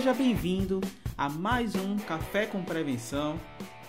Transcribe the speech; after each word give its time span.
Seja 0.00 0.14
bem-vindo 0.14 0.80
a 1.14 1.28
mais 1.28 1.74
um 1.74 1.98
Café 1.98 2.46
com 2.46 2.62
Prevenção, 2.62 3.34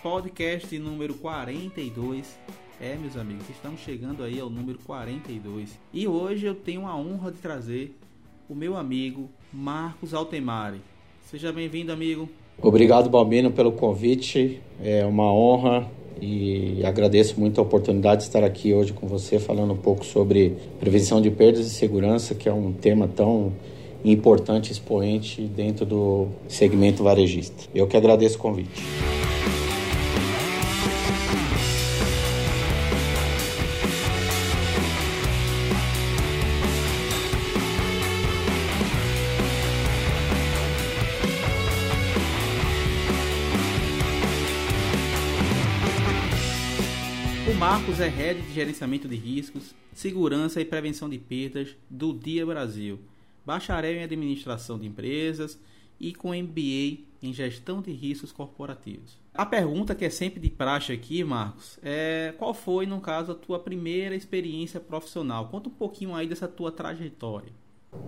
podcast 0.02 0.78
número 0.78 1.14
42. 1.14 2.38
É, 2.78 2.96
meus 2.96 3.16
amigos, 3.16 3.48
estamos 3.48 3.80
chegando 3.80 4.22
aí 4.22 4.38
ao 4.38 4.50
número 4.50 4.78
42. 4.84 5.70
E 5.90 6.06
hoje 6.06 6.44
eu 6.44 6.54
tenho 6.54 6.86
a 6.86 6.94
honra 6.94 7.32
de 7.32 7.38
trazer 7.38 7.96
o 8.46 8.54
meu 8.54 8.76
amigo 8.76 9.30
Marcos 9.50 10.12
Altemari. 10.12 10.82
Seja 11.30 11.50
bem-vindo, 11.50 11.90
amigo. 11.90 12.28
Obrigado, 12.60 13.08
Balbino, 13.08 13.50
pelo 13.50 13.72
convite. 13.72 14.60
É 14.82 15.06
uma 15.06 15.32
honra 15.32 15.90
e 16.20 16.84
agradeço 16.84 17.40
muito 17.40 17.58
a 17.58 17.64
oportunidade 17.64 18.20
de 18.20 18.26
estar 18.26 18.44
aqui 18.44 18.74
hoje 18.74 18.92
com 18.92 19.06
você 19.06 19.38
falando 19.38 19.72
um 19.72 19.78
pouco 19.78 20.04
sobre 20.04 20.58
prevenção 20.78 21.22
de 21.22 21.30
perdas 21.30 21.66
e 21.66 21.70
segurança, 21.70 22.34
que 22.34 22.50
é 22.50 22.52
um 22.52 22.70
tema 22.70 23.08
tão 23.08 23.54
importante 24.04 24.72
expoente 24.72 25.42
dentro 25.42 25.86
do 25.86 26.28
segmento 26.48 27.02
varejista. 27.02 27.64
Eu 27.74 27.86
que 27.86 27.96
agradeço 27.96 28.36
o 28.36 28.40
convite. 28.40 28.82
O 47.48 47.54
Marcos 47.54 48.00
é 48.00 48.08
Head 48.08 48.40
de 48.42 48.52
Gerenciamento 48.52 49.06
de 49.06 49.14
Riscos, 49.14 49.74
Segurança 49.94 50.60
e 50.60 50.64
Prevenção 50.64 51.08
de 51.08 51.18
Perdas 51.18 51.76
do 51.88 52.12
Dia 52.12 52.44
Brasil, 52.44 52.98
bacharel 53.44 53.96
em 53.96 54.02
Administração 54.02 54.78
de 54.78 54.86
Empresas 54.86 55.58
e 55.98 56.12
com 56.12 56.34
MBA 56.34 56.98
em 57.22 57.32
Gestão 57.32 57.80
de 57.80 57.92
Riscos 57.92 58.32
Corporativos. 58.32 59.16
A 59.32 59.46
pergunta 59.46 59.94
que 59.94 60.04
é 60.04 60.10
sempre 60.10 60.40
de 60.40 60.50
praxe 60.50 60.92
aqui, 60.92 61.22
Marcos, 61.22 61.78
é 61.82 62.34
qual 62.38 62.52
foi, 62.52 62.84
no 62.84 63.00
caso, 63.00 63.32
a 63.32 63.34
tua 63.34 63.58
primeira 63.58 64.14
experiência 64.14 64.80
profissional? 64.80 65.46
Conta 65.46 65.68
um 65.68 65.72
pouquinho 65.72 66.14
aí 66.14 66.26
dessa 66.26 66.48
tua 66.48 66.72
trajetória. 66.72 67.52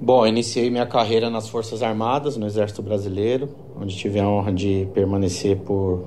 Bom, 0.00 0.26
iniciei 0.26 0.70
minha 0.70 0.86
carreira 0.86 1.30
nas 1.30 1.48
Forças 1.48 1.82
Armadas, 1.82 2.36
no 2.36 2.46
Exército 2.46 2.82
Brasileiro, 2.82 3.54
onde 3.76 3.96
tive 3.96 4.18
a 4.18 4.28
honra 4.28 4.52
de 4.52 4.88
permanecer 4.92 5.58
por 5.58 6.06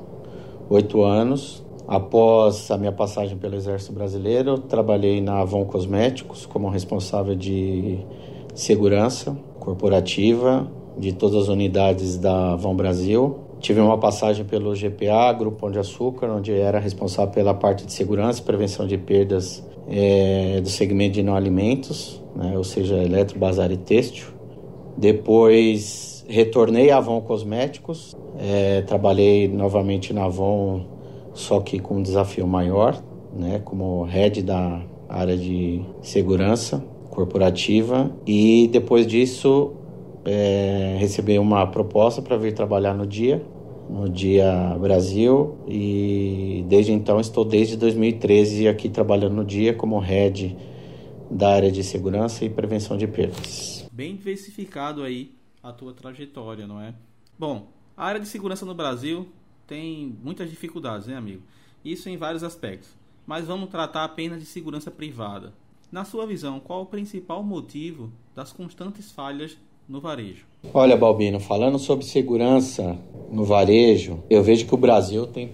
oito 0.70 1.04
anos. 1.04 1.64
Após 1.88 2.70
a 2.70 2.78
minha 2.78 2.92
passagem 2.92 3.38
pelo 3.38 3.56
Exército 3.56 3.94
Brasileiro, 3.94 4.58
trabalhei 4.58 5.22
na 5.22 5.40
Avon 5.40 5.64
Cosméticos 5.66 6.46
como 6.46 6.70
responsável 6.70 7.34
de 7.34 8.00
segurança 8.58 9.38
corporativa 9.60 10.68
de 10.98 11.14
todas 11.14 11.44
as 11.44 11.48
unidades 11.48 12.18
da 12.18 12.54
Avon 12.54 12.76
Brasil. 12.76 13.38
Tive 13.60 13.80
uma 13.80 14.00
passagem 14.00 14.44
pelo 14.46 14.74
GPA, 14.74 15.32
Grupo 15.32 15.60
Pão 15.60 15.72
de 15.72 15.78
Açúcar, 15.78 16.28
onde 16.32 16.52
era 16.52 16.80
responsável 16.80 17.32
pela 17.32 17.54
parte 17.54 17.86
de 17.86 17.94
segurança 17.94 18.42
e 18.42 18.44
prevenção 18.44 18.88
de 18.88 18.98
perdas 18.98 19.64
é, 19.88 20.60
do 20.60 20.70
segmento 20.70 21.14
de 21.14 21.24
não 21.24 21.36
alimentos, 21.36 22.22
né, 22.36 22.58
ou 22.58 22.64
seja, 22.64 22.96
eletro, 22.96 23.38
bazar 23.38 23.72
e 23.72 23.78
têxtil. 23.78 24.28
Depois 24.98 26.26
retornei 26.28 26.90
à 26.90 26.98
Avon 26.98 27.22
Cosméticos, 27.22 28.16
é, 28.40 28.82
trabalhei 28.82 29.48
novamente 29.48 30.14
na 30.14 30.26
Avon 30.26 30.82
só 31.34 31.60
que 31.60 31.78
com 31.78 31.98
um 31.98 32.02
desafio 32.02 32.48
maior, 32.48 33.00
né, 33.32 33.62
como 33.64 34.04
head 34.04 34.42
da 34.42 34.82
área 35.08 35.38
de 35.38 35.82
segurança 36.02 36.84
corporativa 37.10 38.12
e 38.26 38.68
depois 38.72 39.06
disso 39.08 39.74
é, 40.26 40.98
recebi 41.00 41.40
uma 41.40 41.66
proposta 41.68 42.22
para 42.22 42.38
vir 42.38 42.54
trabalhar 42.54 42.94
no 42.94 43.06
dia 43.06 43.44
no 43.90 44.10
dia 44.10 44.78
Brasil 44.80 45.58
e 45.68 46.66
desde 46.68 46.92
então 46.92 47.20
estou 47.20 47.46
desde 47.46 47.78
2013 47.78 48.68
aqui 48.68 48.90
trabalhando 48.90 49.36
no 49.36 49.46
dia 49.46 49.74
como 49.74 49.98
head 50.00 50.58
da 51.32 51.54
área 51.54 51.72
de 51.72 51.84
segurança 51.84 52.46
e 52.46 52.50
prevenção 52.50 52.98
de 52.98 53.08
perdas. 53.08 53.88
Bem 53.92 54.16
diversificado 54.16 55.04
aí 55.04 55.32
a 55.62 55.72
tua 55.72 55.94
trajetória, 55.94 56.68
não 56.68 56.82
é? 56.82 56.94
Bom, 57.38 57.68
a 57.96 58.06
área 58.06 58.20
de 58.20 58.28
segurança 58.28 58.66
no 58.66 58.74
Brasil 58.74 59.28
tem 59.66 60.16
muitas 60.24 60.50
dificuldades, 60.50 61.08
né, 61.08 61.16
amigo? 61.16 61.42
Isso 61.84 62.10
em 62.10 62.18
vários 62.18 62.44
aspectos. 62.44 62.90
Mas 63.26 63.46
vamos 63.46 63.70
tratar 63.70 64.06
apenas 64.06 64.40
de 64.40 64.46
segurança 64.46 64.90
privada. 64.90 65.54
Na 65.90 66.04
sua 66.04 66.28
visão, 66.28 66.60
qual 66.60 66.82
o 66.82 66.86
principal 66.86 67.42
motivo 67.42 68.12
das 68.36 68.52
constantes 68.52 69.10
falhas 69.10 69.58
no 69.88 70.02
varejo? 70.02 70.46
Olha, 70.74 70.98
Balbino, 70.98 71.40
falando 71.40 71.80
sobre 71.80 72.06
segurança 72.06 72.98
no 73.32 73.46
varejo, 73.46 74.22
eu 74.30 74.44
vejo 74.44 74.66
que 74.66 74.74
o 74.74 74.78
Brasil 74.78 75.26
tem 75.28 75.50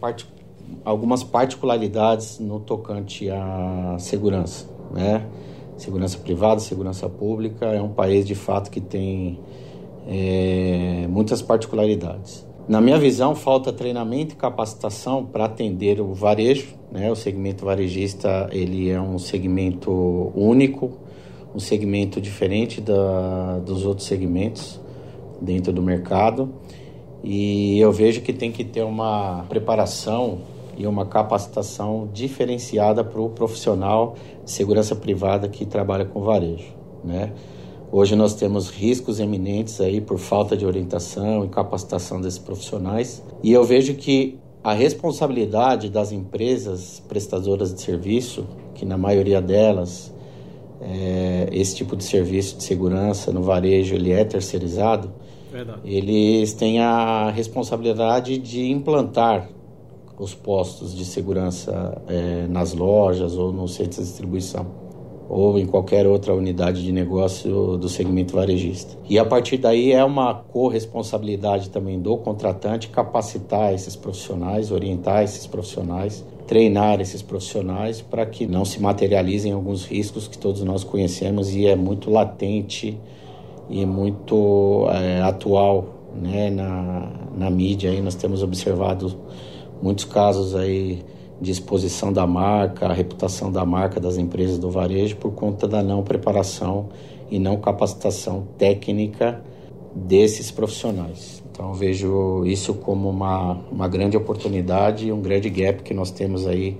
algumas 0.83 1.23
particularidades 1.23 2.39
no 2.39 2.59
tocante 2.59 3.29
à 3.29 3.95
segurança, 3.99 4.67
né? 4.91 5.29
Segurança 5.77 6.17
privada, 6.17 6.59
segurança 6.59 7.07
pública, 7.07 7.67
é 7.67 7.81
um 7.81 7.93
país 7.93 8.25
de 8.25 8.35
fato 8.35 8.71
que 8.71 8.81
tem 8.81 9.39
é, 10.07 11.05
muitas 11.09 11.43
particularidades. 11.43 12.45
Na 12.65 12.79
minha 12.79 12.97
visão, 12.97 13.35
falta 13.35 13.73
treinamento 13.73 14.35
e 14.35 14.37
capacitação 14.37 15.25
para 15.25 15.45
atender 15.45 15.99
o 15.99 16.13
varejo. 16.13 16.75
Né? 16.89 17.11
O 17.11 17.15
segmento 17.15 17.65
varejista 17.65 18.47
ele 18.51 18.89
é 18.89 19.01
um 19.01 19.19
segmento 19.19 20.31
único, 20.33 20.93
um 21.53 21.59
segmento 21.59 22.21
diferente 22.21 22.79
da, 22.79 23.59
dos 23.59 23.85
outros 23.85 24.07
segmentos 24.07 24.79
dentro 25.41 25.73
do 25.73 25.81
mercado. 25.81 26.53
E 27.21 27.77
eu 27.79 27.91
vejo 27.91 28.21
que 28.21 28.31
tem 28.31 28.49
que 28.49 28.63
ter 28.63 28.83
uma 28.83 29.45
preparação 29.49 30.39
e 30.77 30.87
uma 30.87 31.05
capacitação 31.05 32.09
diferenciada 32.13 33.03
para 33.03 33.21
o 33.21 33.29
profissional 33.29 34.15
de 34.43 34.51
segurança 34.51 34.95
privada 34.95 35.49
que 35.49 35.65
trabalha 35.65 36.05
com 36.05 36.21
varejo. 36.21 36.73
Né? 37.03 37.33
Hoje 37.95 38.15
nós 38.15 38.33
temos 38.33 38.71
riscos 38.71 39.19
eminentes 39.19 39.79
aí 39.79 40.01
por 40.01 40.17
falta 40.17 40.57
de 40.57 40.65
orientação 40.65 41.45
e 41.45 41.47
capacitação 41.47 42.19
desses 42.19 42.39
profissionais. 42.39 43.21
E 43.43 43.53
eu 43.53 43.63
vejo 43.63 43.93
que 43.93 44.39
a 44.63 44.73
responsabilidade 44.73 45.91
das 45.91 46.11
empresas 46.11 47.03
prestadoras 47.07 47.71
de 47.71 47.79
serviço, 47.79 48.47
que 48.73 48.83
na 48.83 48.97
maioria 48.97 49.39
delas 49.39 50.11
é, 50.81 51.49
esse 51.51 51.75
tipo 51.75 51.95
de 51.95 52.03
serviço 52.03 52.57
de 52.57 52.63
segurança 52.63 53.31
no 53.31 53.43
varejo 53.43 53.93
ele 53.93 54.11
é 54.11 54.25
terceirizado, 54.25 55.11
Verdade. 55.51 55.81
eles 55.85 56.51
têm 56.53 56.79
a 56.79 57.29
responsabilidade 57.29 58.39
de 58.39 58.71
implantar 58.71 59.47
os 60.17 60.33
postos 60.33 60.95
de 60.95 61.05
segurança 61.05 62.01
é, 62.07 62.47
nas 62.47 62.73
lojas 62.73 63.37
ou 63.37 63.53
nos 63.53 63.75
centros 63.75 63.97
de 63.97 64.03
distribuição 64.05 64.81
ou 65.29 65.57
em 65.57 65.65
qualquer 65.65 66.05
outra 66.05 66.33
unidade 66.33 66.83
de 66.83 66.91
negócio 66.91 67.77
do 67.77 67.87
segmento 67.87 68.35
varejista. 68.35 68.97
E 69.09 69.17
a 69.17 69.25
partir 69.25 69.57
daí 69.57 69.91
é 69.91 70.03
uma 70.03 70.33
corresponsabilidade 70.33 71.69
também 71.69 71.99
do 71.99 72.17
contratante 72.17 72.89
capacitar 72.89 73.73
esses 73.73 73.95
profissionais, 73.95 74.71
orientar 74.71 75.23
esses 75.23 75.47
profissionais, 75.47 76.25
treinar 76.47 76.99
esses 76.99 77.21
profissionais 77.21 78.01
para 78.01 78.25
que 78.25 78.45
não 78.45 78.65
se 78.65 78.81
materializem 78.81 79.53
alguns 79.53 79.85
riscos 79.85 80.27
que 80.27 80.37
todos 80.37 80.61
nós 80.63 80.83
conhecemos 80.83 81.55
e 81.55 81.65
é 81.67 81.75
muito 81.75 82.09
latente 82.11 82.97
e 83.69 83.85
muito 83.85 84.87
é, 84.91 85.21
atual 85.21 85.85
né, 86.21 86.49
na, 86.49 87.11
na 87.35 87.49
mídia. 87.49 87.91
Aí 87.91 88.01
nós 88.01 88.15
temos 88.15 88.43
observado 88.43 89.15
muitos 89.81 90.05
casos 90.05 90.55
aí 90.55 91.03
de 91.43 91.51
exposição 91.51 92.11
da 92.11 92.25
marca, 92.25 92.87
a 92.87 92.93
reputação 92.93 93.51
da 93.51 93.65
marca 93.65 93.99
das 93.99 94.17
empresas 94.17 94.57
do 94.57 94.71
varejo 94.71 95.17
por 95.17 95.33
conta 95.33 95.67
da 95.67 95.83
não 95.83 96.01
preparação 96.01 96.89
e 97.29 97.37
não 97.37 97.59
capacitação 97.59 98.47
técnica 98.57 99.43
desses 99.93 100.49
profissionais. 100.49 101.43
Então 101.51 101.73
vejo 101.73 102.45
isso 102.45 102.73
como 102.75 103.09
uma, 103.09 103.53
uma 103.69 103.87
grande 103.89 104.15
oportunidade 104.15 105.07
e 105.07 105.11
um 105.11 105.21
grande 105.21 105.49
gap 105.49 105.83
que 105.83 105.93
nós 105.93 106.09
temos 106.09 106.47
aí 106.47 106.77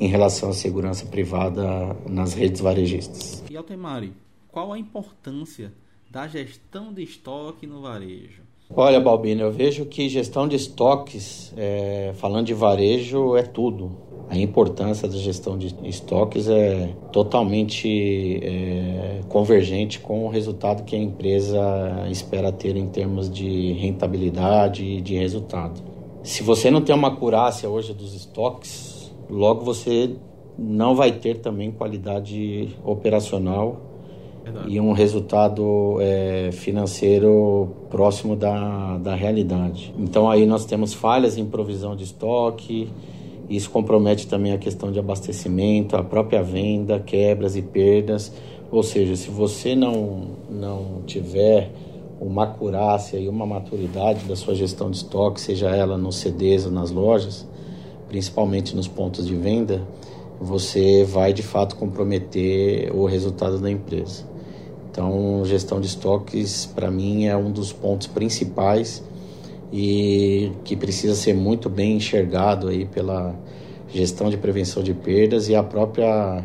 em 0.00 0.08
relação 0.08 0.48
à 0.48 0.52
segurança 0.54 1.04
privada 1.04 1.94
nas 2.08 2.32
redes 2.32 2.62
varejistas. 2.62 3.44
E 3.50 3.56
Altemari, 3.56 4.14
qual 4.50 4.72
a 4.72 4.78
importância 4.78 5.72
da 6.10 6.26
gestão 6.26 6.92
de 6.94 7.02
estoque 7.02 7.66
no 7.66 7.82
varejo? 7.82 8.47
Olha, 8.76 9.00
Balbino, 9.00 9.42
eu 9.42 9.50
vejo 9.50 9.86
que 9.86 10.08
gestão 10.10 10.46
de 10.46 10.54
estoques, 10.54 11.54
é, 11.56 12.12
falando 12.16 12.46
de 12.46 12.54
varejo, 12.54 13.34
é 13.34 13.42
tudo. 13.42 13.90
A 14.28 14.36
importância 14.36 15.08
da 15.08 15.16
gestão 15.16 15.56
de 15.56 15.74
estoques 15.84 16.48
é 16.48 16.94
totalmente 17.10 18.38
é, 18.42 19.20
convergente 19.26 19.98
com 19.98 20.26
o 20.26 20.28
resultado 20.28 20.84
que 20.84 20.94
a 20.94 20.98
empresa 20.98 21.58
espera 22.10 22.52
ter 22.52 22.76
em 22.76 22.86
termos 22.88 23.30
de 23.30 23.72
rentabilidade 23.72 24.84
e 24.84 25.00
de 25.00 25.16
resultado. 25.16 25.80
Se 26.22 26.42
você 26.42 26.70
não 26.70 26.82
tem 26.82 26.94
uma 26.94 27.16
curácia 27.16 27.70
hoje 27.70 27.94
dos 27.94 28.14
estoques, 28.14 29.10
logo 29.30 29.64
você 29.64 30.14
não 30.58 30.94
vai 30.94 31.12
ter 31.12 31.38
também 31.38 31.72
qualidade 31.72 32.76
operacional 32.84 33.87
E 34.66 34.80
um 34.80 34.92
resultado 34.92 35.98
é, 36.00 36.50
financeiro 36.52 37.68
próximo 37.90 38.36
da, 38.36 38.98
da 38.98 39.14
realidade. 39.14 39.94
Então 39.98 40.30
aí 40.30 40.46
nós 40.46 40.64
temos 40.64 40.94
falhas 40.94 41.36
em 41.36 41.44
provisão 41.44 41.96
de 41.96 42.04
estoque, 42.04 42.90
isso 43.48 43.70
compromete 43.70 44.26
também 44.26 44.52
a 44.52 44.58
questão 44.58 44.92
de 44.92 44.98
abastecimento, 44.98 45.96
a 45.96 46.02
própria 46.02 46.42
venda, 46.42 47.00
quebras 47.00 47.56
e 47.56 47.62
perdas. 47.62 48.32
Ou 48.70 48.82
seja, 48.82 49.16
se 49.16 49.30
você 49.30 49.74
não, 49.74 50.36
não 50.50 51.02
tiver 51.06 51.70
uma 52.20 52.44
acurácia 52.44 53.16
e 53.16 53.28
uma 53.28 53.46
maturidade 53.46 54.26
da 54.26 54.36
sua 54.36 54.54
gestão 54.54 54.90
de 54.90 54.98
estoque, 54.98 55.40
seja 55.40 55.70
ela 55.70 55.96
nos 55.96 56.16
CDs 56.16 56.66
ou 56.66 56.72
nas 56.72 56.90
lojas, 56.90 57.48
principalmente 58.06 58.76
nos 58.76 58.86
pontos 58.86 59.26
de 59.26 59.34
venda, 59.34 59.82
você 60.38 61.04
vai 61.04 61.32
de 61.32 61.42
fato 61.42 61.76
comprometer 61.76 62.94
o 62.94 63.06
resultado 63.06 63.58
da 63.58 63.70
empresa. 63.70 64.27
Então, 64.98 65.44
gestão 65.44 65.80
de 65.80 65.86
estoques, 65.86 66.66
para 66.66 66.90
mim, 66.90 67.26
é 67.26 67.36
um 67.36 67.52
dos 67.52 67.72
pontos 67.72 68.08
principais 68.08 69.00
e 69.72 70.50
que 70.64 70.74
precisa 70.74 71.14
ser 71.14 71.34
muito 71.34 71.70
bem 71.70 71.98
enxergado 71.98 72.66
aí 72.66 72.84
pela 72.84 73.32
gestão 73.88 74.28
de 74.28 74.36
prevenção 74.36 74.82
de 74.82 74.92
perdas 74.92 75.48
e 75.48 75.54
a 75.54 75.62
própria 75.62 76.44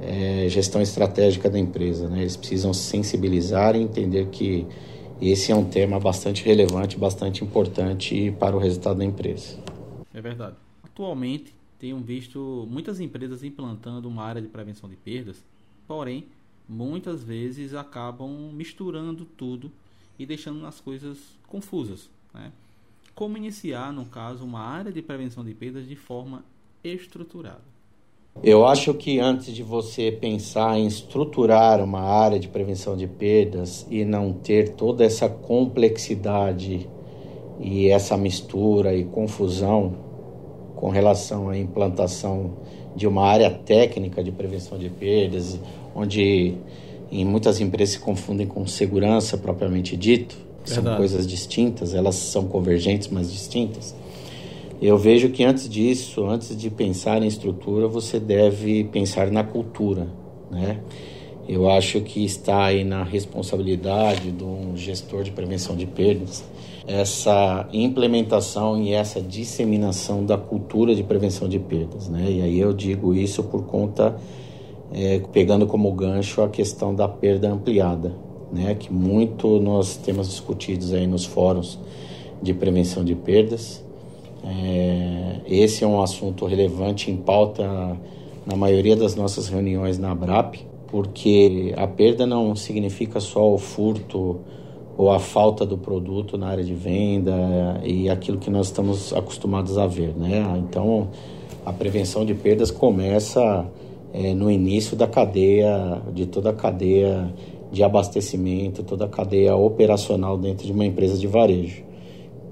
é, 0.00 0.48
gestão 0.48 0.82
estratégica 0.82 1.48
da 1.48 1.56
empresa. 1.56 2.08
Né? 2.08 2.22
Eles 2.22 2.36
precisam 2.36 2.74
se 2.74 2.82
sensibilizar 2.82 3.76
e 3.76 3.82
entender 3.82 4.26
que 4.26 4.66
esse 5.22 5.52
é 5.52 5.54
um 5.54 5.64
tema 5.64 6.00
bastante 6.00 6.44
relevante, 6.44 6.98
bastante 6.98 7.44
importante 7.44 8.34
para 8.40 8.56
o 8.56 8.58
resultado 8.58 8.98
da 8.98 9.04
empresa. 9.04 9.56
É 10.12 10.20
verdade. 10.20 10.56
Atualmente, 10.82 11.54
tenho 11.78 11.98
visto 11.98 12.66
muitas 12.68 12.98
empresas 12.98 13.44
implantando 13.44 14.08
uma 14.08 14.24
área 14.24 14.42
de 14.42 14.48
prevenção 14.48 14.90
de 14.90 14.96
perdas, 14.96 15.44
porém, 15.86 16.24
muitas 16.68 17.22
vezes 17.22 17.74
acabam 17.74 18.50
misturando 18.52 19.24
tudo 19.24 19.70
e 20.18 20.24
deixando 20.24 20.66
as 20.66 20.80
coisas 20.80 21.18
confusas. 21.46 22.08
Né? 22.32 22.52
Como 23.14 23.36
iniciar, 23.36 23.92
no 23.92 24.04
caso, 24.06 24.44
uma 24.44 24.60
área 24.60 24.92
de 24.92 25.02
prevenção 25.02 25.44
de 25.44 25.54
perdas 25.54 25.86
de 25.86 25.96
forma 25.96 26.44
estruturada? 26.82 27.74
Eu 28.42 28.66
acho 28.66 28.92
que 28.94 29.20
antes 29.20 29.54
de 29.54 29.62
você 29.62 30.10
pensar 30.10 30.76
em 30.76 30.86
estruturar 30.86 31.82
uma 31.82 32.00
área 32.00 32.38
de 32.38 32.48
prevenção 32.48 32.96
de 32.96 33.06
perdas 33.06 33.86
e 33.88 34.04
não 34.04 34.32
ter 34.32 34.70
toda 34.70 35.04
essa 35.04 35.28
complexidade 35.28 36.88
e 37.60 37.88
essa 37.88 38.16
mistura 38.16 38.94
e 38.94 39.04
confusão 39.04 39.94
com 40.74 40.90
relação 40.90 41.48
à 41.48 41.56
implantação 41.56 42.56
de 42.96 43.06
uma 43.06 43.24
área 43.24 43.50
técnica 43.50 44.22
de 44.22 44.32
prevenção 44.32 44.78
de 44.78 44.90
perdas, 44.90 45.58
onde 45.94 46.54
em 47.10 47.24
muitas 47.24 47.60
empresas 47.60 47.94
se 47.94 48.00
confundem 48.00 48.46
com 48.46 48.66
segurança 48.66 49.38
propriamente 49.38 49.96
dito, 49.96 50.36
Verdade. 50.64 50.74
são 50.74 50.96
coisas 50.96 51.26
distintas, 51.26 51.94
elas 51.94 52.14
são 52.16 52.46
convergentes, 52.46 53.08
mas 53.08 53.30
distintas. 53.30 53.94
Eu 54.82 54.98
vejo 54.98 55.28
que 55.30 55.44
antes 55.44 55.68
disso, 55.68 56.26
antes 56.26 56.56
de 56.56 56.68
pensar 56.68 57.22
em 57.22 57.26
estrutura, 57.26 57.86
você 57.86 58.18
deve 58.18 58.84
pensar 58.84 59.30
na 59.30 59.44
cultura, 59.44 60.08
né? 60.50 60.80
Eu 61.46 61.68
acho 61.68 62.00
que 62.00 62.24
está 62.24 62.64
aí 62.64 62.84
na 62.84 63.04
responsabilidade 63.04 64.32
de 64.32 64.42
um 64.42 64.76
gestor 64.76 65.22
de 65.22 65.30
prevenção 65.30 65.76
de 65.76 65.86
perdas 65.86 66.42
essa 66.86 67.66
implementação 67.72 68.80
e 68.82 68.92
essa 68.92 69.20
disseminação 69.20 70.24
da 70.24 70.36
cultura 70.36 70.94
de 70.94 71.02
prevenção 71.02 71.48
de 71.48 71.58
perdas, 71.58 72.08
né? 72.08 72.30
E 72.30 72.42
aí 72.42 72.58
eu 72.58 72.72
digo 72.72 73.14
isso 73.14 73.42
por 73.42 73.64
conta 73.64 74.16
é, 74.94 75.20
pegando 75.32 75.66
como 75.66 75.90
gancho 75.92 76.40
a 76.40 76.48
questão 76.48 76.94
da 76.94 77.08
perda 77.08 77.50
ampliada, 77.50 78.14
né? 78.52 78.76
Que 78.76 78.92
muito 78.92 79.58
nós 79.58 79.96
temos 79.96 80.28
discutidos 80.28 80.92
aí 80.92 81.06
nos 81.06 81.24
fóruns 81.24 81.78
de 82.40 82.54
prevenção 82.54 83.04
de 83.04 83.16
perdas. 83.16 83.84
É, 84.44 85.40
esse 85.46 85.82
é 85.82 85.86
um 85.86 86.00
assunto 86.00 86.46
relevante 86.46 87.10
em 87.10 87.16
pauta 87.16 87.98
na 88.46 88.56
maioria 88.56 88.94
das 88.94 89.16
nossas 89.16 89.48
reuniões 89.48 89.98
na 89.98 90.12
ABRAP, 90.12 90.58
porque 90.86 91.74
a 91.76 91.88
perda 91.88 92.24
não 92.24 92.54
significa 92.54 93.18
só 93.18 93.52
o 93.52 93.58
furto 93.58 94.40
ou 94.96 95.10
a 95.10 95.18
falta 95.18 95.66
do 95.66 95.76
produto 95.76 96.38
na 96.38 96.48
área 96.48 96.62
de 96.62 96.74
venda 96.74 97.80
e 97.82 98.08
aquilo 98.08 98.38
que 98.38 98.48
nós 98.48 98.66
estamos 98.66 99.12
acostumados 99.12 99.76
a 99.76 99.88
ver, 99.88 100.14
né? 100.16 100.44
Então, 100.58 101.08
a 101.66 101.72
prevenção 101.72 102.24
de 102.24 102.34
perdas 102.34 102.70
começa 102.70 103.66
é, 104.14 104.32
no 104.32 104.48
início 104.48 104.96
da 104.96 105.08
cadeia, 105.08 106.00
de 106.14 106.26
toda 106.26 106.50
a 106.50 106.52
cadeia 106.52 107.34
de 107.72 107.82
abastecimento, 107.82 108.84
toda 108.84 109.06
a 109.06 109.08
cadeia 109.08 109.56
operacional 109.56 110.38
dentro 110.38 110.64
de 110.64 110.72
uma 110.72 110.86
empresa 110.86 111.18
de 111.18 111.26
varejo. 111.26 111.82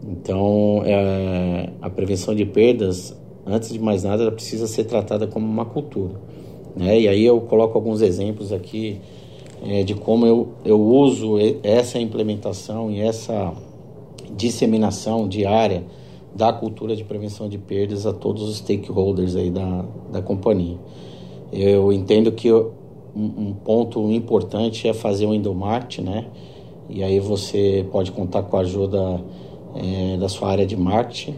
Então, 0.05 0.83
é, 0.85 1.71
a 1.81 1.89
prevenção 1.89 2.35
de 2.35 2.45
perdas, 2.45 3.17
antes 3.47 3.73
de 3.73 3.79
mais 3.79 4.03
nada, 4.03 4.25
ela 4.25 4.33
precisa 4.33 4.67
ser 4.67 4.85
tratada 4.85 5.29
como 5.29 5.47
uma 5.47 5.65
cultura. 5.65 6.21
Né? 6.75 7.03
E 7.03 7.09
aí 7.09 7.25
eu 7.25 7.41
coloco 7.43 7.79
alguns 7.79 8.03
exemplos 8.03 8.53
aqui 8.53 9.01
é, 9.65 9.85
de 9.85 9.95
como 9.95 10.27
eu, 10.27 10.49
eu 10.65 10.81
uso 10.81 11.37
essa 11.63 12.01
implementação 12.01 12.91
e 12.91 13.01
essa 13.01 13.53
disseminação 14.37 15.29
diária 15.29 15.85
da 16.35 16.53
cultura 16.53 16.97
de 16.97 17.05
prevenção 17.05 17.49
de 17.49 17.59
perdas 17.59 18.05
a 18.05 18.13
todos 18.13 18.43
os 18.43 18.57
stakeholders 18.57 19.37
aí 19.37 19.51
da, 19.51 19.85
da 20.11 20.21
companhia. 20.21 20.79
Eu 21.53 21.93
entendo 21.93 22.33
que 22.33 22.51
um, 23.15 23.53
ponto 23.53 24.11
importante 24.11 24.89
é 24.89 24.95
fazer 24.95 25.27
o 25.27 25.35
endomart, 25.35 25.99
né? 25.99 26.27
E 26.89 27.03
aí 27.03 27.21
você 27.21 27.87
pode 27.91 28.11
contar 28.11 28.43
com 28.43 28.57
a 28.57 28.61
ajuda 28.61 29.23
é, 29.75 30.17
da 30.17 30.29
sua 30.29 30.49
área 30.49 30.67
de 30.67 30.77
marketing 30.77 31.35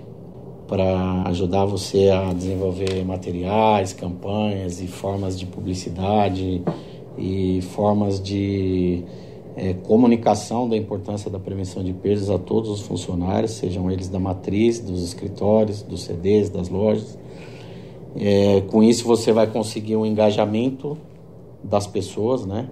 para 0.67 1.23
ajudar 1.27 1.65
você 1.65 2.11
a 2.11 2.33
desenvolver 2.33 3.05
materiais, 3.05 3.93
campanhas 3.93 4.81
e 4.81 4.87
formas 4.87 5.39
de 5.39 5.47
publicidade 5.47 6.63
e 7.19 7.61
formas 7.63 8.21
de 8.21 9.05
é, 9.57 9.75
comunicação 9.75 10.69
da 10.69 10.77
importância 10.77 11.31
da 11.31 11.39
prevenção 11.39 11.83
de 11.85 11.93
perdas 11.93 12.31
a 12.31 12.39
todos 12.39 12.71
os 12.71 12.81
funcionários, 12.81 13.53
sejam 13.53 13.91
eles 13.91 14.09
da 14.09 14.19
matriz, 14.19 14.81
dos 14.81 15.03
escritórios, 15.05 15.83
dos 15.83 16.05
CDs, 16.05 16.51
das 16.51 16.69
lojas. 16.69 17.19
É, 18.17 18.61
com 18.63 18.83
isso 18.83 19.07
você 19.07 19.33
vai 19.33 19.47
conseguir 19.47 19.97
um 19.97 20.07
engajamento 20.07 20.97
das 21.63 21.87
pessoas, 21.87 22.47
né? 22.47 22.69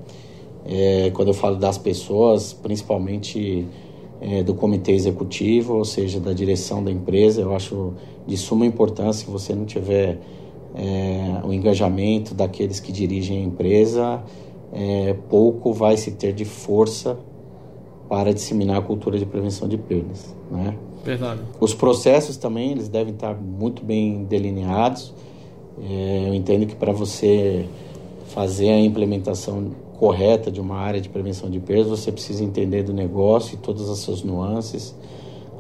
É, 0.64 1.11
quando 1.14 1.28
eu 1.28 1.34
falo 1.34 1.56
das 1.56 1.76
pessoas, 1.76 2.52
principalmente 2.52 3.66
é, 4.20 4.42
do 4.42 4.54
comitê 4.54 4.92
executivo, 4.92 5.75
ou 5.75 5.84
seja, 5.84 6.20
da 6.20 6.32
direção 6.32 6.82
da 6.84 6.90
empresa, 6.90 7.40
eu 7.40 7.54
acho 7.54 7.94
de 8.26 8.37
suma 8.37 8.64
importância 8.64 9.25
que 9.25 9.32
você 9.32 9.54
não 9.54 9.64
tiver 9.64 10.20
é, 10.75 11.40
o 11.44 11.52
engajamento 11.52 12.34
daqueles 12.34 12.78
que 12.78 12.92
dirigem 12.92 13.38
a 13.38 13.42
empresa, 13.42 14.22
é, 14.72 15.14
pouco 15.28 15.72
vai 15.72 15.96
se 15.96 16.12
ter 16.12 16.32
de 16.32 16.44
força 16.44 17.18
para 18.08 18.32
disseminar 18.32 18.78
a 18.78 18.82
cultura 18.82 19.18
de 19.18 19.26
prevenção 19.26 19.66
de 19.66 19.76
perdas. 19.76 20.34
Né? 20.50 20.76
Verdade. 21.04 21.40
Os 21.61 21.75
processos 21.75 22.37
também 22.37 22.72
eles 22.72 22.88
devem 22.88 23.12
estar 23.12 23.34
muito 23.34 23.84
bem 23.84 24.25
delineados. 24.25 25.12
É, 25.80 26.24
eu 26.28 26.34
entendo 26.34 26.66
que 26.66 26.74
para 26.74 26.92
você 26.92 27.66
fazer 28.26 28.70
a 28.70 28.80
implementação 28.80 29.70
correta 29.98 30.50
de 30.50 30.60
uma 30.60 30.76
área 30.76 31.00
de 31.00 31.08
prevenção 31.08 31.48
de 31.48 31.60
perdas, 31.60 31.86
você 31.86 32.10
precisa 32.10 32.42
entender 32.42 32.82
do 32.82 32.92
negócio 32.92 33.54
e 33.54 33.58
todas 33.58 33.88
as 33.88 33.98
suas 33.98 34.22
nuances, 34.22 34.94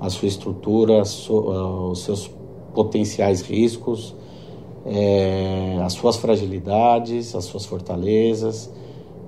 a 0.00 0.10
sua 0.10 0.26
estrutura, 0.26 1.02
os 1.02 2.00
seus 2.00 2.30
potenciais 2.74 3.42
riscos, 3.42 4.14
é, 4.84 5.78
as 5.84 5.92
suas 5.92 6.16
fragilidades, 6.16 7.36
as 7.36 7.44
suas 7.44 7.64
fortalezas, 7.64 8.68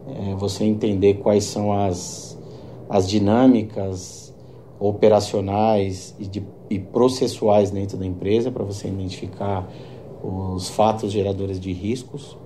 é, 0.08 0.34
você 0.34 0.64
entender 0.64 1.14
quais 1.14 1.44
são 1.44 1.72
as, 1.72 2.36
as 2.88 3.08
dinâmicas 3.08 4.34
operacionais 4.80 6.14
e, 6.18 6.26
de, 6.26 6.42
e 6.68 6.78
processuais 6.78 7.70
dentro 7.70 7.96
da 7.96 8.04
empresa 8.04 8.50
para 8.50 8.64
você 8.64 8.88
identificar 8.88 9.68
os 10.24 10.70
fatos 10.70 11.12
geradores 11.12 11.60
de 11.60 11.72
riscos. 11.72 12.36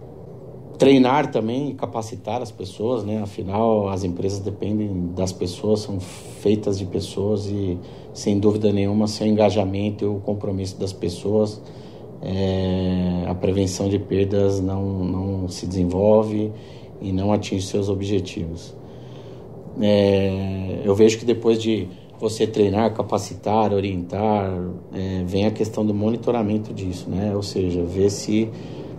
Treinar 0.76 1.30
também 1.30 1.70
e 1.70 1.74
capacitar 1.74 2.40
as 2.40 2.50
pessoas, 2.50 3.04
né? 3.04 3.20
Afinal, 3.22 3.88
as 3.88 4.04
empresas 4.04 4.38
dependem 4.38 5.12
das 5.14 5.32
pessoas, 5.32 5.80
são 5.80 5.98
feitas 5.98 6.78
de 6.78 6.86
pessoas 6.86 7.46
e, 7.46 7.78
sem 8.12 8.38
dúvida 8.38 8.72
nenhuma, 8.72 9.06
sem 9.06 9.32
engajamento 9.32 10.04
e 10.04 10.08
o 10.08 10.20
compromisso 10.20 10.78
das 10.78 10.92
pessoas, 10.92 11.60
é, 12.22 13.24
a 13.26 13.34
prevenção 13.34 13.88
de 13.88 13.98
perdas 13.98 14.60
não, 14.60 15.04
não 15.04 15.48
se 15.48 15.66
desenvolve 15.66 16.52
e 17.00 17.12
não 17.12 17.32
atinge 17.32 17.66
seus 17.66 17.88
objetivos. 17.88 18.74
É, 19.80 20.80
eu 20.84 20.94
vejo 20.94 21.18
que 21.18 21.24
depois 21.24 21.60
de 21.60 21.88
você 22.18 22.46
treinar, 22.46 22.92
capacitar, 22.94 23.72
orientar, 23.72 24.52
é, 24.92 25.22
vem 25.24 25.46
a 25.46 25.50
questão 25.50 25.86
do 25.86 25.94
monitoramento 25.94 26.74
disso, 26.74 27.08
né? 27.08 27.34
Ou 27.34 27.42
seja, 27.42 27.82
ver 27.84 28.10
se 28.10 28.48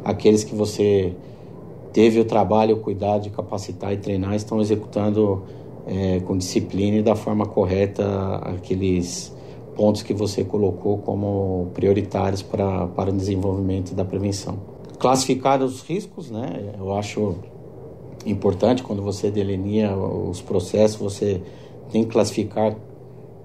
aqueles 0.04 0.44
que 0.44 0.56
você 0.56 1.14
teve 1.92 2.20
o 2.20 2.26
trabalho, 2.26 2.76
o 2.76 2.80
cuidado 2.80 3.24
de 3.24 3.30
capacitar 3.30 3.92
e 3.94 3.98
treinar, 3.98 4.36
estão 4.36 4.62
executando 4.62 5.44
é, 5.86 6.20
com 6.22 6.38
disciplina 6.38 6.98
e 6.98 7.02
da 7.02 7.16
forma 7.16 7.46
correta 7.46 8.36
aqueles 8.38 9.36
pontos 9.76 10.02
que 10.02 10.14
você 10.14 10.44
colocou 10.44 11.00
como 11.00 11.72
prioritários 11.74 12.42
para, 12.42 12.88
para 12.88 13.10
o 13.10 13.14
desenvolvimento 13.14 13.94
da 13.94 14.06
prevenção. 14.06 14.60
Classificar 14.98 15.62
os 15.62 15.82
riscos, 15.82 16.30
né? 16.30 16.74
Eu 16.78 16.94
acho 16.94 17.36
importante 18.26 18.84
quando 18.84 19.02
você 19.02 19.32
delineia 19.32 19.96
os 19.96 20.42
processos, 20.42 20.98
você 20.98 21.42
tem 21.92 22.04
que 22.04 22.12
classificar 22.12 22.76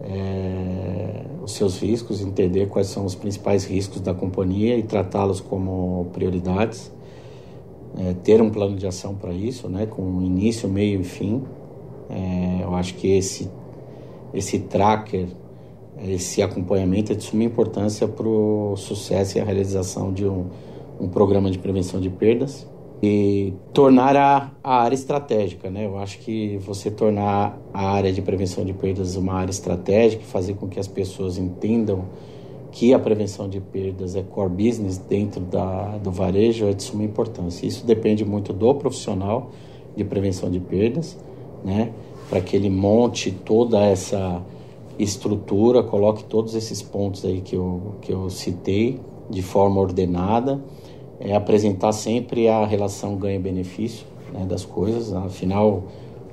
é, 0.00 1.24
os 1.42 1.52
seus 1.52 1.80
riscos, 1.80 2.20
entender 2.20 2.66
quais 2.66 2.88
são 2.88 3.04
os 3.04 3.14
principais 3.14 3.64
riscos 3.64 4.00
da 4.00 4.12
companhia 4.12 4.76
e 4.76 4.82
tratá-los 4.82 5.40
como 5.40 6.06
prioridades. 6.12 6.92
É, 7.96 8.12
ter 8.24 8.42
um 8.42 8.50
plano 8.50 8.76
de 8.76 8.86
ação 8.86 9.14
para 9.14 9.32
isso, 9.32 9.68
né, 9.68 9.86
com 9.86 10.20
início, 10.20 10.68
meio 10.68 11.00
e 11.00 11.04
fim. 11.04 11.42
É, 12.10 12.64
eu 12.64 12.74
acho 12.74 12.94
que 12.94 13.08
esse, 13.08 13.48
esse 14.32 14.58
tracker, 14.58 15.28
esse 16.02 16.42
acompanhamento 16.42 17.12
é 17.12 17.14
de 17.14 17.22
suma 17.22 17.44
importância 17.44 18.08
para 18.08 18.26
o 18.26 18.74
sucesso 18.76 19.38
e 19.38 19.40
a 19.40 19.44
realização 19.44 20.12
de 20.12 20.26
um, 20.26 20.46
um 21.00 21.08
programa 21.08 21.50
de 21.50 21.58
prevenção 21.58 22.00
de 22.00 22.10
perdas 22.10 22.66
e 23.04 23.52
tornar 23.74 24.16
a, 24.16 24.50
a, 24.62 24.82
área 24.82 24.94
estratégica, 24.94 25.70
né? 25.70 25.84
Eu 25.84 25.98
acho 25.98 26.18
que 26.20 26.56
você 26.58 26.90
tornar 26.90 27.58
a 27.72 27.90
área 27.90 28.10
de 28.10 28.22
prevenção 28.22 28.64
de 28.64 28.72
perdas 28.72 29.14
uma 29.14 29.34
área 29.34 29.50
estratégica, 29.50 30.22
fazer 30.24 30.54
com 30.54 30.66
que 30.68 30.80
as 30.80 30.88
pessoas 30.88 31.36
entendam 31.36 32.06
que 32.72 32.94
a 32.94 32.98
prevenção 32.98 33.46
de 33.46 33.60
perdas 33.60 34.16
é 34.16 34.22
core 34.22 34.48
business 34.48 34.96
dentro 34.96 35.40
da, 35.40 35.98
do 35.98 36.10
varejo 36.10 36.66
é 36.66 36.72
de 36.72 36.82
suma 36.82 37.04
importância. 37.04 37.66
Isso 37.66 37.84
depende 37.84 38.24
muito 38.24 38.54
do 38.54 38.74
profissional 38.74 39.50
de 39.94 40.02
prevenção 40.02 40.50
de 40.50 40.58
perdas, 40.58 41.18
né? 41.62 41.92
Para 42.30 42.40
que 42.40 42.56
ele 42.56 42.70
monte 42.70 43.30
toda 43.30 43.84
essa 43.84 44.42
estrutura, 44.98 45.82
coloque 45.82 46.24
todos 46.24 46.54
esses 46.54 46.80
pontos 46.80 47.22
aí 47.24 47.42
que 47.42 47.54
eu, 47.54 47.96
que 48.00 48.10
eu 48.12 48.30
citei 48.30 48.98
de 49.28 49.42
forma 49.42 49.78
ordenada 49.80 50.60
é 51.24 51.34
apresentar 51.34 51.92
sempre 51.92 52.48
a 52.48 52.64
relação 52.66 53.16
ganho-benefício 53.16 54.06
né, 54.32 54.44
das 54.44 54.64
coisas. 54.64 55.12
Afinal, 55.12 55.84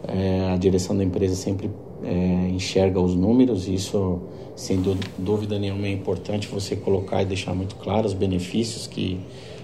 é, 0.08 0.52
a 0.54 0.58
direção 0.58 0.96
da 0.96 1.04
empresa 1.04 1.36
sempre 1.36 1.72
é, 2.04 2.50
enxerga 2.50 3.00
os 3.00 3.16
números 3.16 3.68
e 3.68 3.76
isso, 3.76 4.20
sem 4.56 4.82
dúvida 5.18 5.58
nenhuma, 5.58 5.88
é 5.88 5.92
importante 5.92 6.48
você 6.48 6.76
colocar 6.76 7.22
e 7.22 7.26
deixar 7.26 7.54
muito 7.54 7.76
claro 7.76 8.06
os 8.06 8.14
benefícios 8.14 8.86
que 8.86 9.20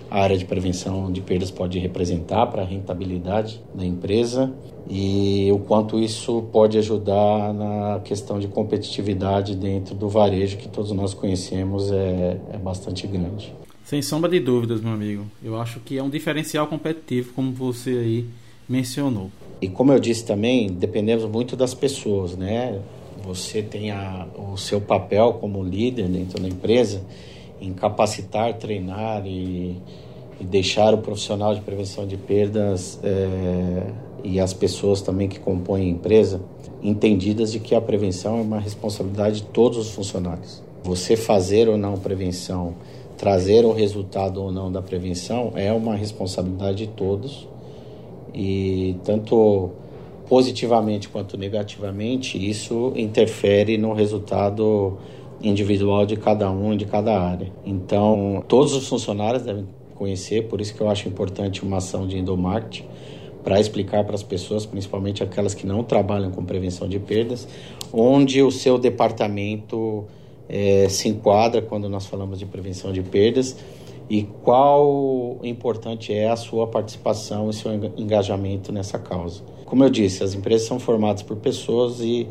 a 0.10 0.22
área 0.22 0.38
de 0.38 0.46
prevenção 0.46 1.12
de 1.12 1.20
perdas 1.20 1.52
pode 1.52 1.78
representar 1.80 2.48
para 2.48 2.62
a 2.62 2.66
rentabilidade 2.66 3.62
da 3.76 3.86
empresa 3.86 4.54
e 4.90 5.50
o 5.52 5.60
quanto 5.60 6.00
isso 6.00 6.44
pode 6.52 6.78
ajudar 6.78 7.54
na 7.54 8.00
questão 8.06 8.40
de 8.40 8.48
competitividade 8.48 9.54
dentro 9.54 9.94
do 9.94 10.08
varejo 10.08 10.56
que 10.56 10.70
todos 10.70 10.92
nós 10.94 11.14
conhecemos 11.14 11.92
é, 11.92 12.38
é 12.54 12.58
bastante 12.58 13.06
grande. 13.06 13.54
Sem 13.88 14.02
sombra 14.02 14.30
de 14.30 14.42
dúvidas, 14.42 14.82
meu 14.82 14.92
amigo. 14.92 15.24
Eu 15.42 15.58
acho 15.58 15.80
que 15.80 15.98
é 15.98 16.04
um 16.04 16.10
diferencial 16.10 16.68
competitivo, 16.68 17.32
como 17.32 17.54
você 17.54 17.92
aí 17.92 18.26
mencionou. 18.68 19.32
E 19.62 19.70
como 19.70 19.94
eu 19.94 20.00
disse 20.02 20.26
também, 20.26 20.68
dependemos 20.68 21.24
muito 21.24 21.56
das 21.56 21.74
pessoas, 21.74 22.36
né? 22.36 22.82
Você 23.24 23.62
tem 23.62 23.92
a, 23.92 24.28
o 24.52 24.58
seu 24.58 24.82
papel 24.82 25.38
como 25.40 25.64
líder 25.64 26.10
dentro 26.10 26.38
da 26.38 26.50
empresa 26.50 27.02
em 27.62 27.72
capacitar, 27.72 28.56
treinar 28.56 29.26
e, 29.26 29.78
e 30.38 30.44
deixar 30.44 30.94
o 30.94 30.98
profissional 30.98 31.56
de 31.56 31.62
prevenção 31.62 32.06
de 32.06 32.18
perdas 32.18 33.00
é, 33.02 33.94
e 34.22 34.38
as 34.38 34.54
pessoas 34.54 35.02
também 35.02 35.30
que 35.30 35.40
compõem 35.40 35.84
a 35.84 35.92
empresa 35.92 36.42
entendidas 36.84 37.54
de 37.54 37.60
que 37.62 37.74
a 37.74 37.80
prevenção 37.80 38.38
é 38.38 38.42
uma 38.42 38.60
responsabilidade 38.60 39.38
de 39.38 39.48
todos 39.48 39.78
os 39.78 39.92
funcionários. 39.92 40.62
Você 40.84 41.16
fazer 41.16 41.70
ou 41.70 41.78
não 41.78 41.98
prevenção 41.98 42.76
trazer 43.18 43.66
o 43.66 43.72
resultado 43.72 44.42
ou 44.42 44.52
não 44.52 44.72
da 44.72 44.82
prevenção 44.82 45.52
é 45.56 45.74
uma 45.74 45.96
responsabilidade 45.96 46.86
de 46.86 46.88
todos 46.88 47.48
e 48.34 48.96
tanto 49.04 49.72
positivamente 50.30 51.10
quanto 51.10 51.38
negativamente 51.38 52.38
isso 52.38 52.94
interfere 52.96 53.78
no 53.78 53.94
resultado 53.94 54.98
individual 55.42 56.06
de 56.06 56.16
cada 56.16 56.50
um 56.52 56.76
de 56.76 56.86
cada 56.86 57.20
área. 57.20 57.52
Então, 57.66 58.44
todos 58.48 58.74
os 58.74 58.88
funcionários 58.88 59.44
devem 59.44 59.68
conhecer, 59.96 60.48
por 60.48 60.62
isso 60.62 60.76
que 60.76 60.82
eu 60.82 60.90
acho 60.90 61.08
importante 61.08 61.64
uma 61.64 61.78
ação 61.78 62.08
de 62.08 62.18
endomarketing 62.18 62.86
para 63.44 63.60
explicar 63.60 64.04
para 64.04 64.14
as 64.14 64.24
pessoas, 64.24 64.66
principalmente 64.66 65.24
aquelas 65.24 65.54
que 65.54 65.66
não 65.66 65.84
trabalham 65.84 66.30
com 66.32 66.44
prevenção 66.44 66.88
de 66.88 67.00
perdas, 67.00 67.48
onde 67.94 68.44
o 68.44 68.52
seu 68.52 68.78
departamento 68.78 70.06
é, 70.50 70.88
se 70.90 71.10
enquadra 71.10 71.62
quando 71.62 71.90
nós 71.90 72.06
falamos 72.06 72.40
de 72.40 72.46
prevenção 72.46 72.92
de 72.92 73.02
perdas 73.02 73.58
e 74.10 74.24
qual 74.24 75.38
importante 75.44 76.14
é 76.14 76.30
a 76.30 76.36
sua 76.36 76.68
participação 76.68 77.50
e 77.50 77.54
seu 77.54 77.74
engajamento 77.98 78.72
nessa 78.72 78.98
causa. 78.98 79.44
Como 79.66 79.84
eu 79.84 79.90
disse, 79.90 80.24
as 80.24 80.34
empresas 80.34 80.68
são 80.68 80.80
formadas 80.80 81.22
por 81.22 81.36
pessoas 81.38 82.00
e 82.00 82.28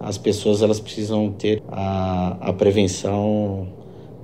as 0.00 0.18
pessoas 0.18 0.60
elas 0.60 0.80
precisam 0.80 1.30
ter 1.30 1.62
a, 1.68 2.48
a 2.48 2.52
prevenção 2.52 3.68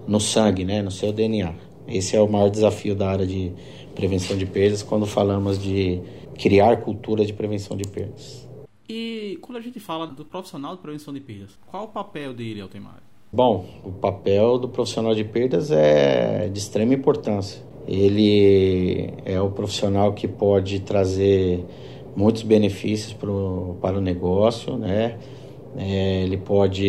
no 0.06 0.20
sangue, 0.20 0.64
né, 0.64 0.82
no 0.82 0.90
seu 0.90 1.12
DNA. 1.12 1.54
Esse 1.86 2.16
é 2.16 2.20
o 2.20 2.28
maior 2.28 2.50
desafio 2.50 2.94
da 2.94 3.08
área 3.08 3.26
de 3.26 3.52
prevenção 3.94 4.36
de 4.36 4.46
perdas 4.46 4.82
quando 4.82 5.06
falamos 5.06 5.62
de 5.62 6.00
criar 6.34 6.78
cultura 6.78 7.24
de 7.24 7.32
prevenção 7.32 7.76
de 7.76 7.88
perdas. 7.88 8.48
E 8.88 9.38
quando 9.40 9.58
a 9.58 9.60
gente 9.60 9.78
fala 9.78 10.06
do 10.06 10.24
profissional 10.24 10.74
de 10.74 10.82
prevenção 10.82 11.14
de 11.14 11.20
perdas, 11.20 11.56
qual 11.66 11.84
o 11.84 11.88
papel 11.88 12.34
dele, 12.34 12.60
Altemar? 12.60 13.09
Bom, 13.32 13.64
o 13.84 13.92
papel 13.92 14.58
do 14.58 14.68
profissional 14.68 15.14
de 15.14 15.22
perdas 15.22 15.70
é 15.70 16.48
de 16.52 16.58
extrema 16.58 16.94
importância. 16.94 17.62
Ele 17.86 19.14
é 19.24 19.40
o 19.40 19.48
profissional 19.50 20.12
que 20.14 20.26
pode 20.26 20.80
trazer 20.80 21.64
muitos 22.16 22.42
benefícios 22.42 23.12
pro, 23.12 23.76
para 23.80 23.96
o 23.96 24.00
negócio, 24.00 24.76
né? 24.76 25.16
É, 25.76 26.24
ele 26.24 26.38
pode 26.38 26.84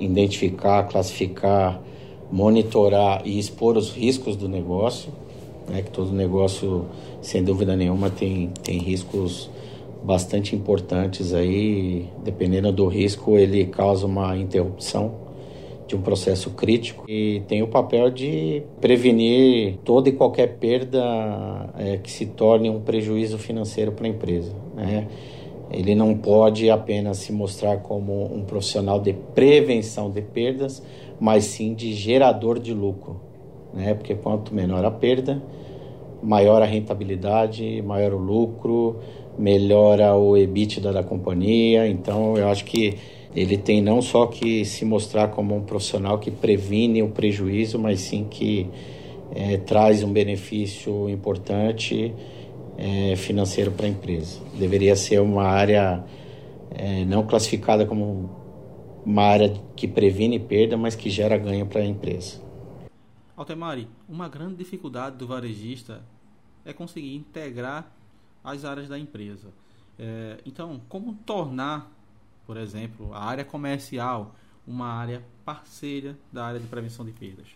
identificar, 0.00 0.88
classificar, 0.88 1.80
monitorar 2.32 3.22
e 3.24 3.38
expor 3.38 3.76
os 3.76 3.92
riscos 3.92 4.34
do 4.34 4.48
negócio, 4.48 5.12
né? 5.68 5.82
Que 5.82 5.90
todo 5.92 6.10
negócio, 6.10 6.86
sem 7.22 7.44
dúvida 7.44 7.76
nenhuma, 7.76 8.10
tem, 8.10 8.50
tem 8.64 8.78
riscos 8.78 9.48
bastante 10.02 10.56
importantes 10.56 11.32
aí. 11.32 12.08
Dependendo 12.24 12.72
do 12.72 12.88
risco, 12.88 13.38
ele 13.38 13.66
causa 13.66 14.04
uma 14.04 14.36
interrupção 14.36 15.22
de 15.86 15.94
um 15.94 16.00
processo 16.00 16.50
crítico 16.50 17.04
e 17.08 17.42
tem 17.46 17.62
o 17.62 17.68
papel 17.68 18.10
de 18.10 18.62
prevenir 18.80 19.76
toda 19.84 20.08
e 20.08 20.12
qualquer 20.12 20.56
perda 20.58 21.02
é, 21.76 21.98
que 21.98 22.10
se 22.10 22.26
torne 22.26 22.70
um 22.70 22.80
prejuízo 22.80 23.38
financeiro 23.38 23.92
para 23.92 24.06
a 24.06 24.08
empresa. 24.08 24.54
Né? 24.74 25.06
Ele 25.70 25.94
não 25.94 26.16
pode 26.16 26.70
apenas 26.70 27.18
se 27.18 27.32
mostrar 27.32 27.78
como 27.78 28.24
um 28.34 28.44
profissional 28.44 29.00
de 29.00 29.12
prevenção 29.12 30.10
de 30.10 30.22
perdas, 30.22 30.82
mas 31.18 31.44
sim 31.44 31.74
de 31.74 31.92
gerador 31.92 32.58
de 32.58 32.72
lucro, 32.72 33.20
né? 33.72 33.94
Porque 33.94 34.14
quanto 34.14 34.54
menor 34.54 34.84
a 34.84 34.90
perda, 34.90 35.42
maior 36.22 36.62
a 36.62 36.64
rentabilidade, 36.64 37.82
maior 37.82 38.12
o 38.12 38.18
lucro, 38.18 39.00
melhora 39.38 40.14
o 40.14 40.36
EBITDA 40.36 40.92
da 40.92 41.02
companhia. 41.02 41.88
Então, 41.88 42.36
eu 42.36 42.48
acho 42.48 42.64
que 42.64 42.94
ele 43.34 43.58
tem 43.58 43.82
não 43.82 44.00
só 44.00 44.26
que 44.26 44.64
se 44.64 44.84
mostrar 44.84 45.28
como 45.28 45.56
um 45.56 45.62
profissional 45.64 46.18
que 46.18 46.30
previne 46.30 47.02
o 47.02 47.08
prejuízo, 47.08 47.78
mas 47.78 48.00
sim 48.00 48.24
que 48.30 48.70
é, 49.34 49.56
traz 49.58 50.04
um 50.04 50.12
benefício 50.12 51.08
importante 51.08 52.14
é, 52.78 53.16
financeiro 53.16 53.72
para 53.72 53.86
a 53.86 53.88
empresa. 53.88 54.40
Deveria 54.56 54.94
ser 54.94 55.20
uma 55.20 55.44
área 55.44 56.04
é, 56.70 57.04
não 57.04 57.26
classificada 57.26 57.84
como 57.84 58.30
uma 59.04 59.22
área 59.22 59.52
que 59.74 59.88
previne 59.88 60.38
perda, 60.38 60.76
mas 60.76 60.94
que 60.94 61.10
gera 61.10 61.36
ganho 61.36 61.66
para 61.66 61.80
a 61.80 61.84
empresa. 61.84 62.40
Altemari, 63.36 63.88
uma 64.08 64.28
grande 64.28 64.54
dificuldade 64.54 65.16
do 65.16 65.26
varejista 65.26 66.02
é 66.64 66.72
conseguir 66.72 67.16
integrar 67.16 67.92
as 68.44 68.64
áreas 68.64 68.88
da 68.88 68.98
empresa. 68.98 69.48
Então, 70.46 70.80
como 70.88 71.14
tornar 71.26 71.90
por 72.46 72.56
exemplo, 72.56 73.10
a 73.12 73.24
área 73.24 73.44
comercial, 73.44 74.34
uma 74.66 74.86
área 74.86 75.22
parceira 75.44 76.16
da 76.32 76.44
área 76.44 76.60
de 76.60 76.66
prevenção 76.66 77.04
de 77.04 77.12
perdas? 77.12 77.46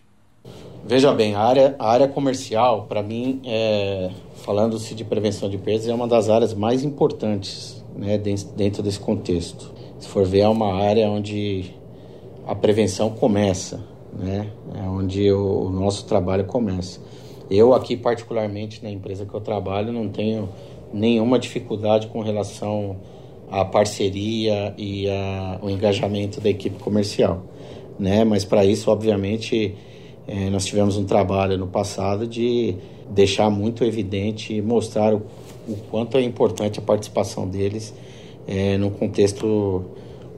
Veja 0.85 1.13
bem, 1.13 1.35
a 1.35 1.41
área, 1.41 1.75
a 1.77 1.91
área 1.91 2.07
comercial, 2.07 2.85
para 2.87 3.03
mim, 3.03 3.41
é, 3.45 4.09
falando-se 4.43 4.95
de 4.95 5.03
prevenção 5.03 5.49
de 5.49 5.57
perdas, 5.57 5.87
é 5.87 5.93
uma 5.93 6.07
das 6.07 6.29
áreas 6.29 6.53
mais 6.53 6.83
importantes 6.83 7.83
né, 7.95 8.17
dentro 8.17 8.81
desse 8.81 8.99
contexto. 8.99 9.71
Se 9.99 10.07
for 10.07 10.25
ver, 10.25 10.39
é 10.39 10.47
uma 10.47 10.81
área 10.81 11.09
onde 11.09 11.75
a 12.47 12.55
prevenção 12.55 13.11
começa, 13.11 13.83
né, 14.13 14.49
é 14.75 14.81
onde 14.87 15.31
o, 15.31 15.65
o 15.65 15.69
nosso 15.69 16.05
trabalho 16.05 16.45
começa. 16.45 16.99
Eu 17.49 17.73
aqui 17.73 17.97
particularmente 17.97 18.83
na 18.83 18.89
empresa 18.89 19.25
que 19.25 19.33
eu 19.33 19.41
trabalho 19.41 19.91
não 19.91 20.07
tenho 20.07 20.49
nenhuma 20.93 21.37
dificuldade 21.37 22.07
com 22.07 22.21
relação 22.21 22.97
à 23.51 23.65
parceria 23.65 24.73
e 24.77 25.09
a, 25.09 25.59
o 25.61 25.69
engajamento 25.69 26.39
da 26.39 26.49
equipe 26.49 26.81
comercial, 26.81 27.43
né? 27.97 28.23
Mas 28.23 28.45
para 28.45 28.63
isso, 28.65 28.89
obviamente, 28.91 29.75
é, 30.27 30.49
nós 30.49 30.65
tivemos 30.65 30.97
um 30.97 31.05
trabalho 31.05 31.57
no 31.57 31.67
passado 31.67 32.27
de 32.27 32.75
deixar 33.09 33.49
muito 33.49 33.83
evidente 33.83 34.53
e 34.53 34.61
mostrar 34.61 35.13
o, 35.13 35.23
o 35.67 35.75
quanto 35.89 36.17
é 36.17 36.21
importante 36.21 36.79
a 36.79 36.81
participação 36.81 37.47
deles 37.47 37.93
é, 38.47 38.77
no 38.77 38.91
contexto 38.91 39.85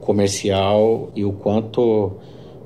comercial 0.00 1.10
e 1.14 1.24
o 1.24 1.32
quanto 1.32 2.12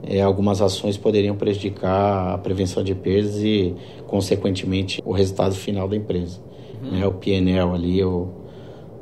é, 0.02 0.20
algumas 0.20 0.62
ações 0.62 0.96
poderiam 0.96 1.36
prejudicar 1.36 2.34
a 2.34 2.38
prevenção 2.38 2.82
de 2.82 2.94
perdas 2.94 3.38
e, 3.42 3.74
consequentemente, 4.06 5.02
o 5.04 5.12
resultado 5.12 5.54
final 5.54 5.88
da 5.88 5.96
empresa. 5.96 6.40
Uhum. 6.82 6.90
Né, 6.90 7.06
o 7.06 7.12
PNL 7.12 7.74
ali, 7.74 8.04
o, 8.04 8.28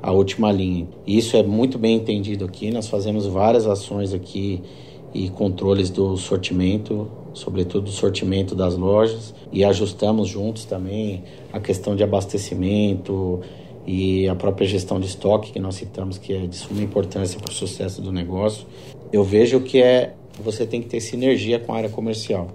a 0.05 0.13
última 0.13 0.53
linha. 0.53 0.87
Isso 1.07 1.35
é 1.35 1.43
muito 1.43 1.79
bem 1.79 1.97
entendido 1.97 2.45
aqui. 2.45 2.71
Nós 2.71 2.89
fazemos 2.89 3.27
várias 3.27 3.67
ações 3.67 4.13
aqui 4.13 4.61
e 5.15 5.31
controles 5.31 5.89
do 5.89 6.15
sortimento, 6.19 7.11
sobretudo 7.33 7.87
do 7.87 7.91
sortimento 7.91 8.55
das 8.55 8.77
lojas, 8.77 9.35
e 9.51 9.65
ajustamos 9.65 10.29
juntos 10.29 10.67
também 10.67 11.25
a 11.51 11.59
questão 11.59 11.97
de 11.97 12.03
abastecimento 12.03 13.41
e 13.87 14.29
a 14.29 14.35
própria 14.35 14.69
gestão 14.69 15.01
de 15.01 15.07
estoque 15.07 15.53
que 15.53 15.59
nós 15.59 15.77
citamos 15.77 16.19
que 16.19 16.35
é 16.35 16.47
de 16.47 16.57
suma 16.57 16.83
importância 16.83 17.41
para 17.41 17.51
o 17.51 17.55
sucesso 17.55 18.03
do 18.03 18.13
negócio. 18.13 18.67
Eu 19.11 19.25
vejo 19.25 19.61
que 19.61 19.81
é 19.81 20.13
você 20.39 20.67
tem 20.67 20.83
que 20.83 20.89
ter 20.89 21.01
sinergia 21.01 21.59
com 21.59 21.73
a 21.73 21.79
área 21.79 21.89
comercial. 21.89 22.49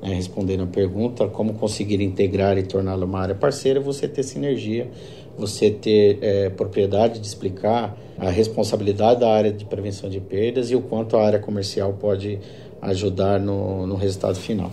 Né? 0.00 0.14
Respondendo 0.14 0.62
a 0.62 0.66
pergunta, 0.66 1.26
como 1.26 1.54
conseguir 1.54 2.00
integrar 2.00 2.56
e 2.56 2.62
torná-la 2.62 3.04
uma 3.04 3.18
área 3.18 3.34
parceira, 3.34 3.80
você 3.80 4.06
ter 4.06 4.22
sinergia, 4.22 4.88
você 5.36 5.70
ter 5.70 6.18
é, 6.22 6.50
propriedade 6.50 7.18
de 7.20 7.26
explicar 7.26 7.96
a 8.18 8.30
responsabilidade 8.30 9.20
da 9.20 9.32
área 9.32 9.52
de 9.52 9.64
prevenção 9.64 10.08
de 10.08 10.20
perdas 10.20 10.70
e 10.70 10.76
o 10.76 10.82
quanto 10.82 11.16
a 11.16 11.26
área 11.26 11.38
comercial 11.38 11.92
pode 11.94 12.38
ajudar 12.80 13.40
no, 13.40 13.86
no 13.86 13.96
resultado 13.96 14.36
final. 14.36 14.70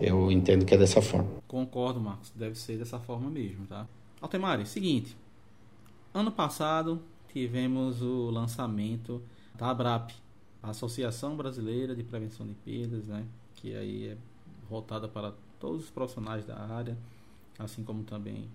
Eu 0.00 0.30
entendo 0.30 0.64
que 0.64 0.74
é 0.74 0.78
dessa 0.78 1.00
forma. 1.00 1.28
Concordo, 1.46 2.00
Marcos. 2.00 2.32
Deve 2.34 2.56
ser 2.56 2.76
dessa 2.76 2.98
forma 2.98 3.30
mesmo, 3.30 3.66
tá? 3.66 3.86
Altemari, 4.20 4.66
seguinte. 4.66 5.16
Ano 6.12 6.30
passado 6.30 7.00
tivemos 7.32 8.02
o 8.02 8.30
lançamento 8.30 9.22
da 9.54 9.70
ABRAP, 9.70 10.10
a 10.62 10.70
Associação 10.70 11.36
Brasileira 11.36 11.94
de 11.94 12.02
Prevenção 12.02 12.46
de 12.46 12.54
Perdas, 12.54 13.06
né? 13.06 13.24
Que 13.54 13.74
aí 13.74 14.08
é 14.08 14.16
voltada 14.68 15.08
para 15.08 15.32
todos 15.58 15.84
os 15.84 15.90
profissionais 15.90 16.44
da 16.44 16.58
área, 16.58 16.96
assim 17.58 17.84
como 17.84 18.02
também 18.02 18.48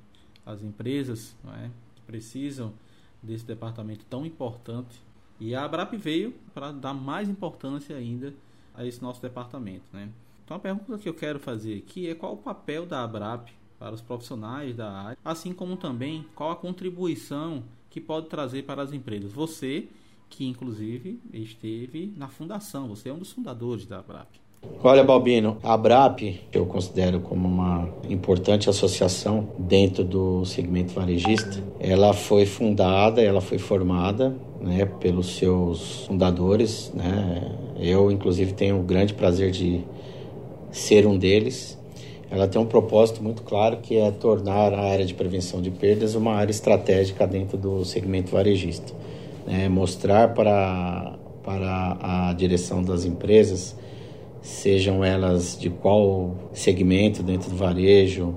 as 0.48 0.64
empresas, 0.64 1.36
é? 1.60 1.70
que 1.96 2.02
precisam 2.04 2.74
desse 3.22 3.46
departamento 3.46 4.06
tão 4.06 4.26
importante. 4.26 5.02
E 5.40 5.54
a 5.54 5.66
ABRAP 5.66 5.94
veio 5.98 6.34
para 6.54 6.72
dar 6.72 6.94
mais 6.94 7.30
importância 7.30 7.96
ainda 7.96 8.34
a 8.74 8.86
esse 8.86 9.02
nosso 9.02 9.22
departamento, 9.22 9.84
né? 9.92 10.10
Então 10.44 10.56
a 10.56 10.60
pergunta 10.60 10.98
que 10.98 11.10
eu 11.10 11.14
quero 11.14 11.40
fazer 11.40 11.78
aqui 11.78 12.10
é 12.10 12.16
qual 12.16 12.34
o 12.34 12.38
papel 12.38 12.86
da 12.86 13.04
ABRAP 13.04 13.50
para 13.78 13.94
os 13.94 14.02
profissionais 14.02 14.76
da 14.76 14.92
área, 14.92 15.18
assim 15.24 15.54
como 15.54 15.76
também 15.76 16.26
qual 16.34 16.52
a 16.52 16.56
contribuição 16.56 17.64
que 17.90 18.00
pode 18.00 18.28
trazer 18.28 18.64
para 18.64 18.82
as 18.82 18.94
empresas. 18.94 19.32
Você 19.32 19.90
que 20.30 20.46
inclusive 20.46 21.20
esteve 21.34 22.14
na 22.18 22.28
fundação, 22.28 22.88
você 22.88 23.10
é 23.10 23.14
um 23.14 23.20
dos 23.20 23.32
fundadores 23.32 23.86
da 23.86 24.00
ABRAP. 24.00 24.40
Olha, 24.84 25.04
Balbino, 25.04 25.58
a 25.64 25.74
ABRAP, 25.74 26.40
eu 26.54 26.66
considero 26.66 27.20
como 27.20 27.48
uma 27.48 27.90
importante 28.10 28.70
associação 28.70 29.50
dentro 29.58 30.04
do 30.04 30.46
segmento 30.46 30.94
varejista, 30.94 31.62
ela 31.80 32.14
foi 32.14 32.46
fundada, 32.46 33.22
ela 33.22 33.42
foi 33.42 33.58
formada 33.58 34.36
né, 34.62 34.86
pelos 34.86 35.36
seus 35.36 36.06
fundadores. 36.06 36.92
Né? 36.94 37.52
Eu, 37.80 38.12
inclusive, 38.12 38.54
tenho 38.54 38.80
o 38.80 38.84
grande 38.84 39.14
prazer 39.14 39.52
de 39.52 39.84
ser 40.72 41.06
um 41.06 41.18
deles. 41.18 41.78
Ela 42.30 42.48
tem 42.48 42.62
um 42.62 42.66
propósito 42.66 43.22
muito 43.22 43.42
claro 43.42 43.78
que 43.78 43.98
é 43.98 44.12
tornar 44.12 44.74
a 44.74 44.82
área 44.82 45.06
de 45.06 45.14
prevenção 45.14 45.62
de 45.62 45.72
perdas 45.72 46.16
uma 46.16 46.34
área 46.34 46.52
estratégica 46.52 47.26
dentro 47.26 47.58
do 47.58 47.84
segmento 47.84 48.32
varejista 48.32 48.94
né, 49.48 49.70
mostrar 49.70 50.34
para, 50.34 51.14
para 51.42 51.98
a 52.30 52.34
direção 52.34 52.84
das 52.84 53.06
empresas, 53.06 53.76
sejam 54.48 55.04
elas 55.04 55.58
de 55.60 55.70
qual 55.70 56.34
segmento 56.54 57.22
dentro 57.22 57.50
do 57.50 57.58
varejo, 57.58 58.34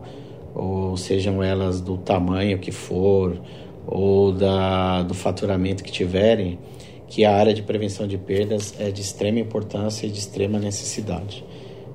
ou 0.52 0.96
sejam 0.96 1.40
elas 1.40 1.80
do 1.80 1.96
tamanho 1.96 2.58
que 2.58 2.72
for, 2.72 3.40
ou 3.86 4.32
da, 4.32 5.02
do 5.02 5.14
faturamento 5.14 5.84
que 5.84 5.92
tiverem, 5.92 6.58
que 7.06 7.24
a 7.24 7.32
área 7.34 7.54
de 7.54 7.62
prevenção 7.62 8.08
de 8.08 8.18
perdas 8.18 8.74
é 8.80 8.90
de 8.90 9.00
extrema 9.00 9.38
importância 9.38 10.04
e 10.04 10.10
de 10.10 10.18
extrema 10.18 10.58
necessidade. 10.58 11.44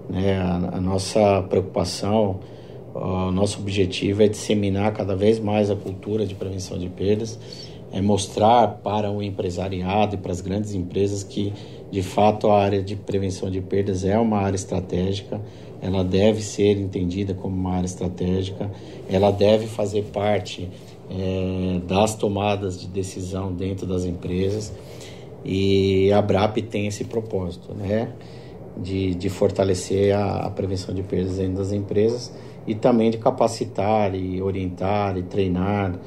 Né? 0.09 0.37
A, 0.37 0.77
a 0.77 0.81
nossa 0.81 1.41
preocupação, 1.43 2.39
o 2.93 3.31
nosso 3.31 3.59
objetivo 3.59 4.23
é 4.23 4.29
disseminar 4.29 4.93
cada 4.93 5.13
vez 5.15 5.39
mais 5.39 5.69
a 5.69 5.75
cultura 5.75 6.25
de 6.25 6.35
prevenção 6.35 6.77
de 6.77 6.87
perdas 6.87 7.37
é 7.95 8.01
mostrar 8.01 8.81
para 8.83 9.09
o 9.09 9.23
empresariado 9.23 10.15
e 10.15 10.17
para 10.17 10.33
as 10.33 10.41
grandes 10.41 10.73
empresas 10.73 11.23
que, 11.23 11.53
de 11.89 12.03
fato, 12.03 12.49
a 12.49 12.61
área 12.61 12.83
de 12.83 12.93
prevenção 12.93 13.49
de 13.49 13.61
perdas 13.61 14.03
é 14.03 14.19
uma 14.19 14.39
área 14.39 14.57
estratégica, 14.57 15.41
ela 15.81 16.03
deve 16.03 16.41
ser 16.41 16.77
entendida 16.77 17.33
como 17.33 17.55
uma 17.55 17.75
área 17.75 17.85
estratégica, 17.85 18.69
ela 19.09 19.31
deve 19.31 19.65
fazer 19.67 20.03
parte 20.11 20.69
é, 21.09 21.79
das 21.87 22.15
tomadas 22.15 22.77
de 22.81 22.87
decisão 22.87 23.53
dentro 23.53 23.87
das 23.87 24.03
empresas. 24.03 24.73
E 25.45 26.11
a 26.11 26.21
BRAP 26.21 26.57
tem 26.69 26.87
esse 26.87 27.05
propósito, 27.05 27.73
né? 27.73 28.09
De, 28.75 29.15
de 29.15 29.29
fortalecer 29.29 30.13
a, 30.13 30.47
a 30.47 30.49
prevenção 30.49 30.93
de 30.93 31.01
perdas 31.01 31.37
dentro 31.37 31.55
das 31.59 31.71
empresas 31.71 32.33
e 32.67 32.75
também 32.75 33.09
de 33.09 33.17
capacitar 33.17 34.13
e 34.13 34.41
orientar 34.41 35.17
e 35.17 35.23
treinar 35.23 35.97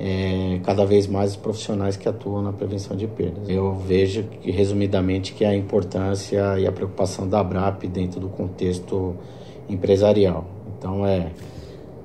é, 0.00 0.60
cada 0.62 0.86
vez 0.86 1.08
mais 1.08 1.32
os 1.32 1.36
profissionais 1.36 1.96
que 1.96 2.08
atuam 2.08 2.40
na 2.40 2.52
prevenção 2.52 2.96
de 2.96 3.08
perdas. 3.08 3.48
Eu 3.48 3.74
vejo, 3.74 4.22
que, 4.22 4.50
resumidamente, 4.50 5.32
que 5.32 5.44
a 5.44 5.54
importância 5.54 6.58
e 6.58 6.66
a 6.66 6.72
preocupação 6.72 7.28
da 7.28 7.40
ABRAP 7.40 7.84
dentro 7.88 8.20
do 8.20 8.28
contexto 8.28 9.16
empresarial. 9.68 10.46
Então, 10.78 11.04
é 11.04 11.32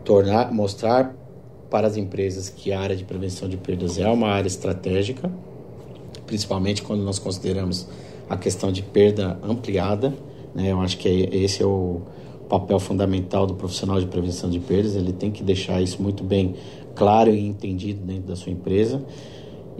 tornar, 0.03 0.51
mostrar 0.51 1.15
para 1.69 1.85
as 1.85 1.95
empresas 1.95 2.49
que 2.49 2.73
a 2.73 2.79
área 2.79 2.95
de 2.95 3.03
prevenção 3.03 3.47
de 3.47 3.57
perdas 3.57 3.99
é 3.99 4.07
uma 4.07 4.27
área 4.27 4.47
estratégica, 4.47 5.31
principalmente 6.25 6.81
quando 6.81 7.03
nós 7.03 7.19
consideramos 7.19 7.87
a 8.27 8.35
questão 8.35 8.71
de 8.71 8.81
perda 8.81 9.39
ampliada. 9.43 10.13
Né? 10.55 10.71
Eu 10.71 10.81
acho 10.81 10.97
que 10.97 11.07
é, 11.07 11.35
esse 11.35 11.61
é 11.61 11.65
o 11.65 12.01
papel 12.49 12.79
fundamental 12.79 13.47
do 13.47 13.55
profissional 13.55 13.99
de 13.99 14.05
prevenção 14.05 14.49
de 14.49 14.59
perdas, 14.59 14.95
ele 14.95 15.13
tem 15.13 15.31
que 15.31 15.43
deixar 15.43 15.81
isso 15.81 16.01
muito 16.01 16.23
bem 16.23 16.55
claro 16.95 17.31
e 17.31 17.39
entendido 17.39 18.05
dentro 18.05 18.27
da 18.27 18.35
sua 18.35 18.51
empresa 18.51 19.03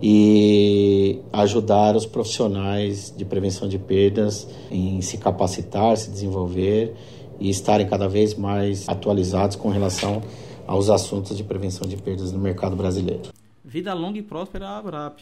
e 0.02 1.22
ajudar 1.32 1.96
os 1.96 2.06
profissionais 2.06 3.14
de 3.16 3.24
prevenção 3.24 3.68
de 3.68 3.78
perdas 3.78 4.48
em 4.72 5.02
se 5.02 5.18
capacitar, 5.18 5.96
se 5.96 6.10
desenvolver 6.10 6.94
e 7.40 7.50
estarem 7.50 7.88
cada 7.88 8.08
vez 8.08 8.36
mais 8.36 8.88
atualizados 8.90 9.56
com 9.56 9.70
relação 9.70 10.22
aos 10.68 10.90
assuntos 10.90 11.38
de 11.38 11.44
prevenção 11.44 11.88
de 11.88 11.98
perdas 11.98 12.32
no 12.32 12.40
mercado 12.40 12.76
brasileiro. 12.76 13.32
Vida 13.64 13.94
longa 13.94 14.20
e 14.20 14.24
próspera 14.24 14.68
a 14.68 14.78
Abrap. 14.78 15.20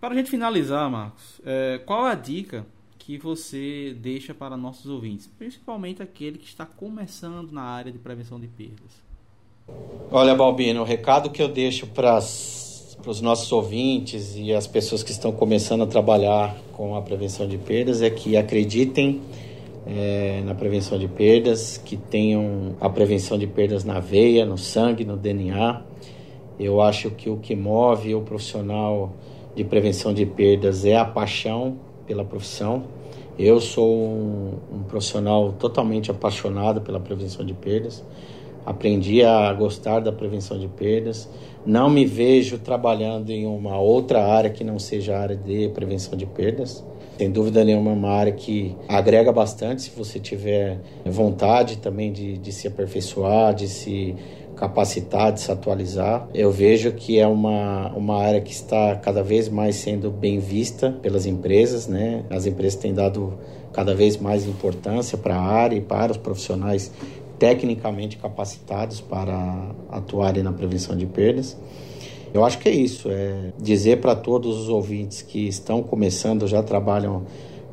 Para 0.00 0.14
a 0.14 0.16
gente 0.16 0.30
finalizar, 0.30 0.90
Marcos, 0.90 1.40
é, 1.44 1.80
qual 1.84 2.04
a 2.04 2.14
dica 2.14 2.66
que 3.04 3.18
você 3.18 3.96
deixa 4.00 4.32
para 4.32 4.56
nossos 4.56 4.86
ouvintes, 4.86 5.28
principalmente 5.36 6.00
aquele 6.00 6.38
que 6.38 6.46
está 6.46 6.64
começando 6.64 7.50
na 7.50 7.62
área 7.62 7.90
de 7.90 7.98
prevenção 7.98 8.38
de 8.38 8.46
perdas? 8.46 9.02
Olha, 10.10 10.36
Balbino, 10.36 10.82
o 10.82 10.84
recado 10.84 11.28
que 11.28 11.42
eu 11.42 11.48
deixo 11.48 11.88
para 11.88 12.18
os 12.18 13.20
nossos 13.20 13.50
ouvintes 13.50 14.36
e 14.36 14.52
as 14.52 14.68
pessoas 14.68 15.02
que 15.02 15.10
estão 15.10 15.32
começando 15.32 15.82
a 15.82 15.86
trabalhar 15.86 16.56
com 16.72 16.94
a 16.94 17.02
prevenção 17.02 17.48
de 17.48 17.58
perdas 17.58 18.02
é 18.02 18.10
que 18.10 18.36
acreditem 18.36 19.20
é, 19.84 20.40
na 20.44 20.54
prevenção 20.54 20.96
de 20.96 21.08
perdas, 21.08 21.78
que 21.78 21.96
tenham 21.96 22.76
a 22.80 22.88
prevenção 22.88 23.36
de 23.36 23.48
perdas 23.48 23.82
na 23.82 23.98
veia, 23.98 24.46
no 24.46 24.56
sangue, 24.56 25.04
no 25.04 25.16
DNA. 25.16 25.82
Eu 26.58 26.80
acho 26.80 27.10
que 27.10 27.28
o 27.28 27.36
que 27.36 27.56
move 27.56 28.14
o 28.14 28.20
profissional 28.20 29.12
de 29.56 29.64
prevenção 29.64 30.14
de 30.14 30.24
perdas 30.24 30.84
é 30.84 30.96
a 30.96 31.04
paixão 31.04 31.78
pela 32.06 32.24
profissão. 32.24 32.84
Eu 33.38 33.60
sou 33.60 33.94
um, 33.94 34.58
um 34.72 34.82
profissional 34.82 35.52
totalmente 35.52 36.10
apaixonado 36.10 36.80
pela 36.80 37.00
prevenção 37.00 37.44
de 37.44 37.54
perdas 37.54 38.04
aprendi 38.64 39.22
a 39.22 39.52
gostar 39.52 40.00
da 40.00 40.12
prevenção 40.12 40.58
de 40.58 40.68
perdas. 40.68 41.28
Não 41.64 41.90
me 41.90 42.04
vejo 42.04 42.58
trabalhando 42.58 43.30
em 43.30 43.46
uma 43.46 43.78
outra 43.78 44.24
área 44.24 44.50
que 44.50 44.64
não 44.64 44.78
seja 44.78 45.16
a 45.16 45.20
área 45.20 45.36
de 45.36 45.68
prevenção 45.68 46.16
de 46.16 46.26
perdas. 46.26 46.84
Sem 47.18 47.30
dúvida 47.30 47.62
nenhuma, 47.62 47.90
é 47.90 47.94
uma 47.94 48.08
área 48.08 48.32
que 48.32 48.74
agrega 48.88 49.30
bastante 49.30 49.82
se 49.82 49.90
você 49.90 50.18
tiver 50.18 50.80
vontade 51.04 51.76
também 51.76 52.10
de, 52.10 52.38
de 52.38 52.50
se 52.50 52.66
aperfeiçoar, 52.66 53.54
de 53.54 53.68
se 53.68 54.16
capacitar, 54.62 55.32
de 55.32 55.40
se 55.40 55.50
atualizar. 55.50 56.28
Eu 56.32 56.52
vejo 56.52 56.92
que 56.92 57.18
é 57.18 57.26
uma, 57.26 57.88
uma 57.96 58.22
área 58.22 58.40
que 58.40 58.52
está 58.52 58.94
cada 58.94 59.20
vez 59.20 59.48
mais 59.48 59.74
sendo 59.74 60.08
bem 60.08 60.38
vista 60.38 60.92
pelas 61.02 61.26
empresas, 61.26 61.88
né? 61.88 62.24
As 62.30 62.46
empresas 62.46 62.76
têm 62.76 62.94
dado 62.94 63.34
cada 63.72 63.92
vez 63.92 64.16
mais 64.18 64.46
importância 64.46 65.18
para 65.18 65.34
a 65.34 65.42
área 65.42 65.74
e 65.74 65.80
para 65.80 66.12
os 66.12 66.16
profissionais 66.16 66.92
tecnicamente 67.40 68.16
capacitados 68.18 69.00
para 69.00 69.74
atuarem 69.90 70.44
na 70.44 70.52
prevenção 70.52 70.96
de 70.96 71.06
perdas. 71.06 71.56
Eu 72.32 72.44
acho 72.44 72.60
que 72.60 72.68
é 72.68 72.72
isso, 72.72 73.08
é 73.10 73.52
dizer 73.58 74.00
para 74.00 74.14
todos 74.14 74.56
os 74.56 74.68
ouvintes 74.68 75.22
que 75.22 75.48
estão 75.48 75.82
começando, 75.82 76.46
já 76.46 76.62
trabalham 76.62 77.24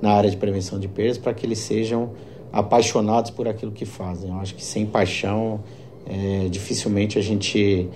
na 0.02 0.14
área 0.14 0.30
de 0.30 0.38
prevenção 0.38 0.80
de 0.80 0.88
perdas, 0.88 1.20
para 1.20 1.36
que 1.36 1.46
eles 1.46 1.60
sejam 1.60 2.14
apaixonados 2.52 3.30
por 3.30 3.48
aquilo 3.48 3.72
que 3.72 3.86
fazem. 3.86 4.32
Eu 4.32 4.38
acho 4.38 4.56
que 4.56 4.64
sem 4.66 4.88
paixão, 4.88 5.60
é, 6.10 6.50
dificilmente 6.50 7.20
a 7.20 7.22
gente 7.22 7.88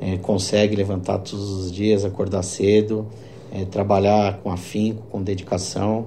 é, 0.00 0.18
consegue 0.18 0.76
levantar 0.76 1.18
todos 1.18 1.50
os 1.50 1.72
dias, 1.72 2.04
acordar 2.04 2.42
cedo, 2.42 3.06
é, 3.50 3.64
trabalhar 3.64 4.38
com 4.42 4.50
afinco, 4.50 5.02
com 5.10 5.22
dedicação 5.22 6.06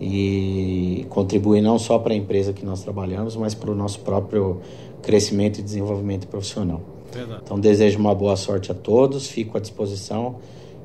e 0.00 1.06
contribuir 1.10 1.60
não 1.60 1.78
só 1.78 1.98
para 1.98 2.12
a 2.12 2.16
empresa 2.16 2.52
que 2.52 2.64
nós 2.64 2.82
trabalhamos, 2.82 3.36
mas 3.36 3.54
para 3.54 3.70
o 3.70 3.74
nosso 3.74 4.00
próprio 4.00 4.60
crescimento 5.02 5.58
e 5.58 5.62
desenvolvimento 5.62 6.28
profissional. 6.28 6.80
Verdade. 7.12 7.42
Então 7.44 7.58
desejo 7.58 7.98
uma 7.98 8.14
boa 8.14 8.36
sorte 8.36 8.70
a 8.70 8.74
todos, 8.74 9.26
fico 9.26 9.58
à 9.58 9.60
disposição 9.60 10.36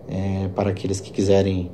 é, 0.08 0.50
para 0.50 0.72
aqueles 0.72 1.00
que 1.00 1.12
quiserem 1.12 1.72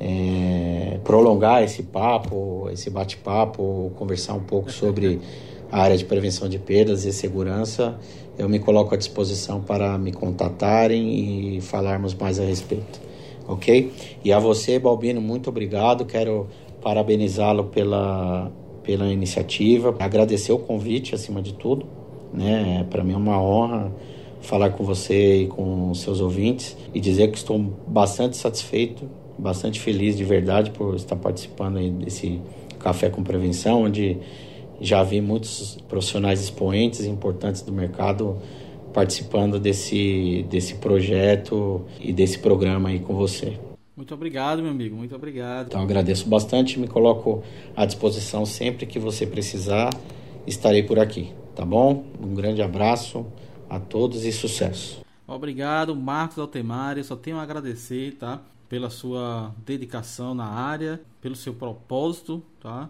é, 0.00 0.98
prolongar 1.04 1.62
esse 1.62 1.82
papo, 1.82 2.68
esse 2.72 2.90
bate-papo, 2.90 3.92
conversar 3.96 4.34
um 4.34 4.42
pouco 4.42 4.70
sobre 4.70 5.20
a 5.72 5.80
área 5.80 5.96
de 5.96 6.04
prevenção 6.04 6.50
de 6.50 6.58
perdas 6.58 7.06
e 7.06 7.12
segurança. 7.12 7.98
Eu 8.38 8.46
me 8.46 8.58
coloco 8.58 8.94
à 8.94 8.98
disposição 8.98 9.62
para 9.62 9.96
me 9.96 10.12
contatarem 10.12 11.56
e 11.56 11.60
falarmos 11.62 12.14
mais 12.14 12.38
a 12.38 12.44
respeito. 12.44 13.00
Ok? 13.48 13.90
E 14.22 14.30
a 14.30 14.38
você, 14.38 14.78
Balbino, 14.78 15.20
muito 15.20 15.48
obrigado. 15.48 16.04
Quero 16.04 16.46
parabenizá-lo 16.82 17.64
pela, 17.64 18.52
pela 18.82 19.10
iniciativa, 19.10 19.94
agradecer 19.98 20.52
o 20.52 20.58
convite 20.58 21.14
acima 21.14 21.40
de 21.40 21.54
tudo. 21.54 21.86
Né? 22.32 22.86
Para 22.90 23.02
mim 23.02 23.14
é 23.14 23.16
uma 23.16 23.40
honra 23.42 23.90
falar 24.42 24.70
com 24.70 24.84
você 24.84 25.42
e 25.42 25.46
com 25.46 25.94
seus 25.94 26.20
ouvintes 26.20 26.76
e 26.92 27.00
dizer 27.00 27.30
que 27.30 27.38
estou 27.38 27.58
bastante 27.86 28.36
satisfeito, 28.36 29.08
bastante 29.38 29.80
feliz 29.80 30.16
de 30.16 30.24
verdade 30.24 30.70
por 30.70 30.96
estar 30.96 31.16
participando 31.16 31.78
desse 31.92 32.40
Café 32.78 33.08
com 33.08 33.22
Prevenção, 33.22 33.84
onde 33.84 34.18
já 34.82 35.02
vi 35.02 35.20
muitos 35.20 35.78
profissionais 35.88 36.42
expoentes 36.42 37.04
importantes 37.04 37.62
do 37.62 37.72
mercado 37.72 38.38
participando 38.92 39.58
desse, 39.58 40.44
desse 40.50 40.74
projeto 40.74 41.86
e 41.98 42.12
desse 42.12 42.38
programa 42.38 42.90
aí 42.90 42.98
com 42.98 43.14
você. 43.14 43.58
Muito 43.96 44.12
obrigado, 44.12 44.60
meu 44.60 44.70
amigo, 44.70 44.96
muito 44.96 45.14
obrigado. 45.14 45.68
Então 45.68 45.80
agradeço 45.80 46.28
bastante, 46.28 46.78
me 46.78 46.88
coloco 46.88 47.42
à 47.74 47.86
disposição 47.86 48.44
sempre 48.44 48.84
que 48.84 48.98
você 48.98 49.26
precisar, 49.26 49.90
estarei 50.46 50.82
por 50.82 50.98
aqui 50.98 51.32
tá 51.54 51.64
bom? 51.64 52.06
Um 52.20 52.34
grande 52.34 52.62
abraço 52.62 53.26
a 53.68 53.78
todos 53.78 54.24
e 54.24 54.32
sucesso. 54.32 55.02
Obrigado, 55.26 55.94
Marcos 55.94 56.38
Altemari. 56.38 57.04
Só 57.04 57.16
tenho 57.16 57.38
a 57.38 57.42
agradecer, 57.42 58.16
tá? 58.16 58.40
Pela 58.68 58.90
sua 58.90 59.54
dedicação 59.64 60.34
na 60.34 60.46
área, 60.46 61.00
pelo 61.20 61.36
seu 61.36 61.54
propósito, 61.54 62.42
tá? 62.60 62.88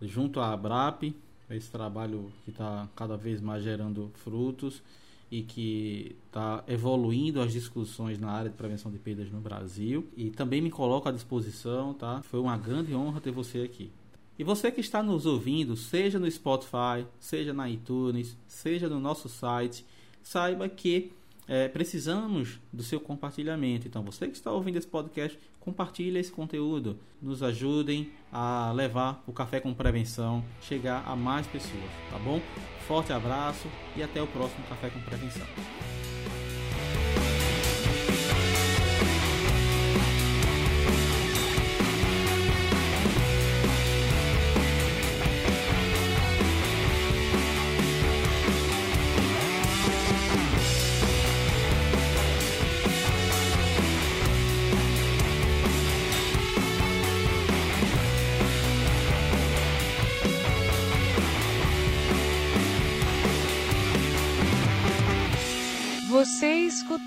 Junto 0.00 0.40
à 0.40 0.52
Abrap, 0.52 1.14
esse 1.50 1.70
trabalho 1.70 2.30
que 2.44 2.50
está 2.50 2.88
cada 2.96 3.16
vez 3.16 3.40
mais 3.40 3.62
gerando 3.62 4.10
frutos 4.14 4.82
e 5.30 5.42
que 5.42 6.16
está 6.26 6.62
evoluindo 6.68 7.40
as 7.40 7.52
discussões 7.52 8.18
na 8.18 8.30
área 8.30 8.50
de 8.50 8.56
prevenção 8.56 8.90
de 8.90 8.98
perdas 8.98 9.30
no 9.30 9.40
Brasil. 9.40 10.06
E 10.16 10.30
também 10.30 10.60
me 10.60 10.70
coloco 10.70 11.08
à 11.08 11.12
disposição, 11.12 11.94
tá? 11.94 12.22
Foi 12.22 12.40
uma 12.40 12.56
grande 12.56 12.94
honra 12.94 13.20
ter 13.20 13.30
você 13.30 13.60
aqui. 13.60 13.90
E 14.38 14.44
você 14.44 14.70
que 14.70 14.80
está 14.80 15.02
nos 15.02 15.24
ouvindo, 15.24 15.76
seja 15.76 16.18
no 16.18 16.30
Spotify, 16.30 17.06
seja 17.18 17.52
na 17.52 17.68
iTunes, 17.70 18.36
seja 18.46 18.88
no 18.88 19.00
nosso 19.00 19.28
site, 19.28 19.84
saiba 20.22 20.68
que 20.68 21.12
é, 21.48 21.68
precisamos 21.68 22.60
do 22.72 22.82
seu 22.82 23.00
compartilhamento. 23.00 23.86
Então, 23.86 24.02
você 24.02 24.26
que 24.26 24.36
está 24.36 24.50
ouvindo 24.50 24.76
esse 24.76 24.86
podcast, 24.86 25.38
compartilhe 25.60 26.18
esse 26.18 26.30
conteúdo. 26.30 26.98
Nos 27.20 27.42
ajudem 27.42 28.10
a 28.32 28.72
levar 28.72 29.22
o 29.26 29.32
Café 29.32 29.60
com 29.60 29.72
Prevenção 29.74 30.44
chegar 30.60 31.04
a 31.06 31.16
mais 31.16 31.46
pessoas, 31.46 31.90
tá 32.10 32.18
bom? 32.18 32.40
Forte 32.86 33.12
abraço 33.12 33.68
e 33.96 34.02
até 34.02 34.22
o 34.22 34.26
próximo 34.26 34.64
Café 34.68 34.90
com 34.90 35.00
Prevenção. 35.00 35.46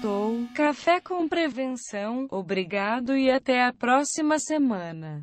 Escutou 0.10 0.48
Café 0.56 1.00
com 1.00 1.28
Prevenção. 1.28 2.28
Obrigado 2.32 3.16
e 3.16 3.30
até 3.30 3.64
a 3.64 3.72
próxima 3.72 4.40
semana. 4.40 5.22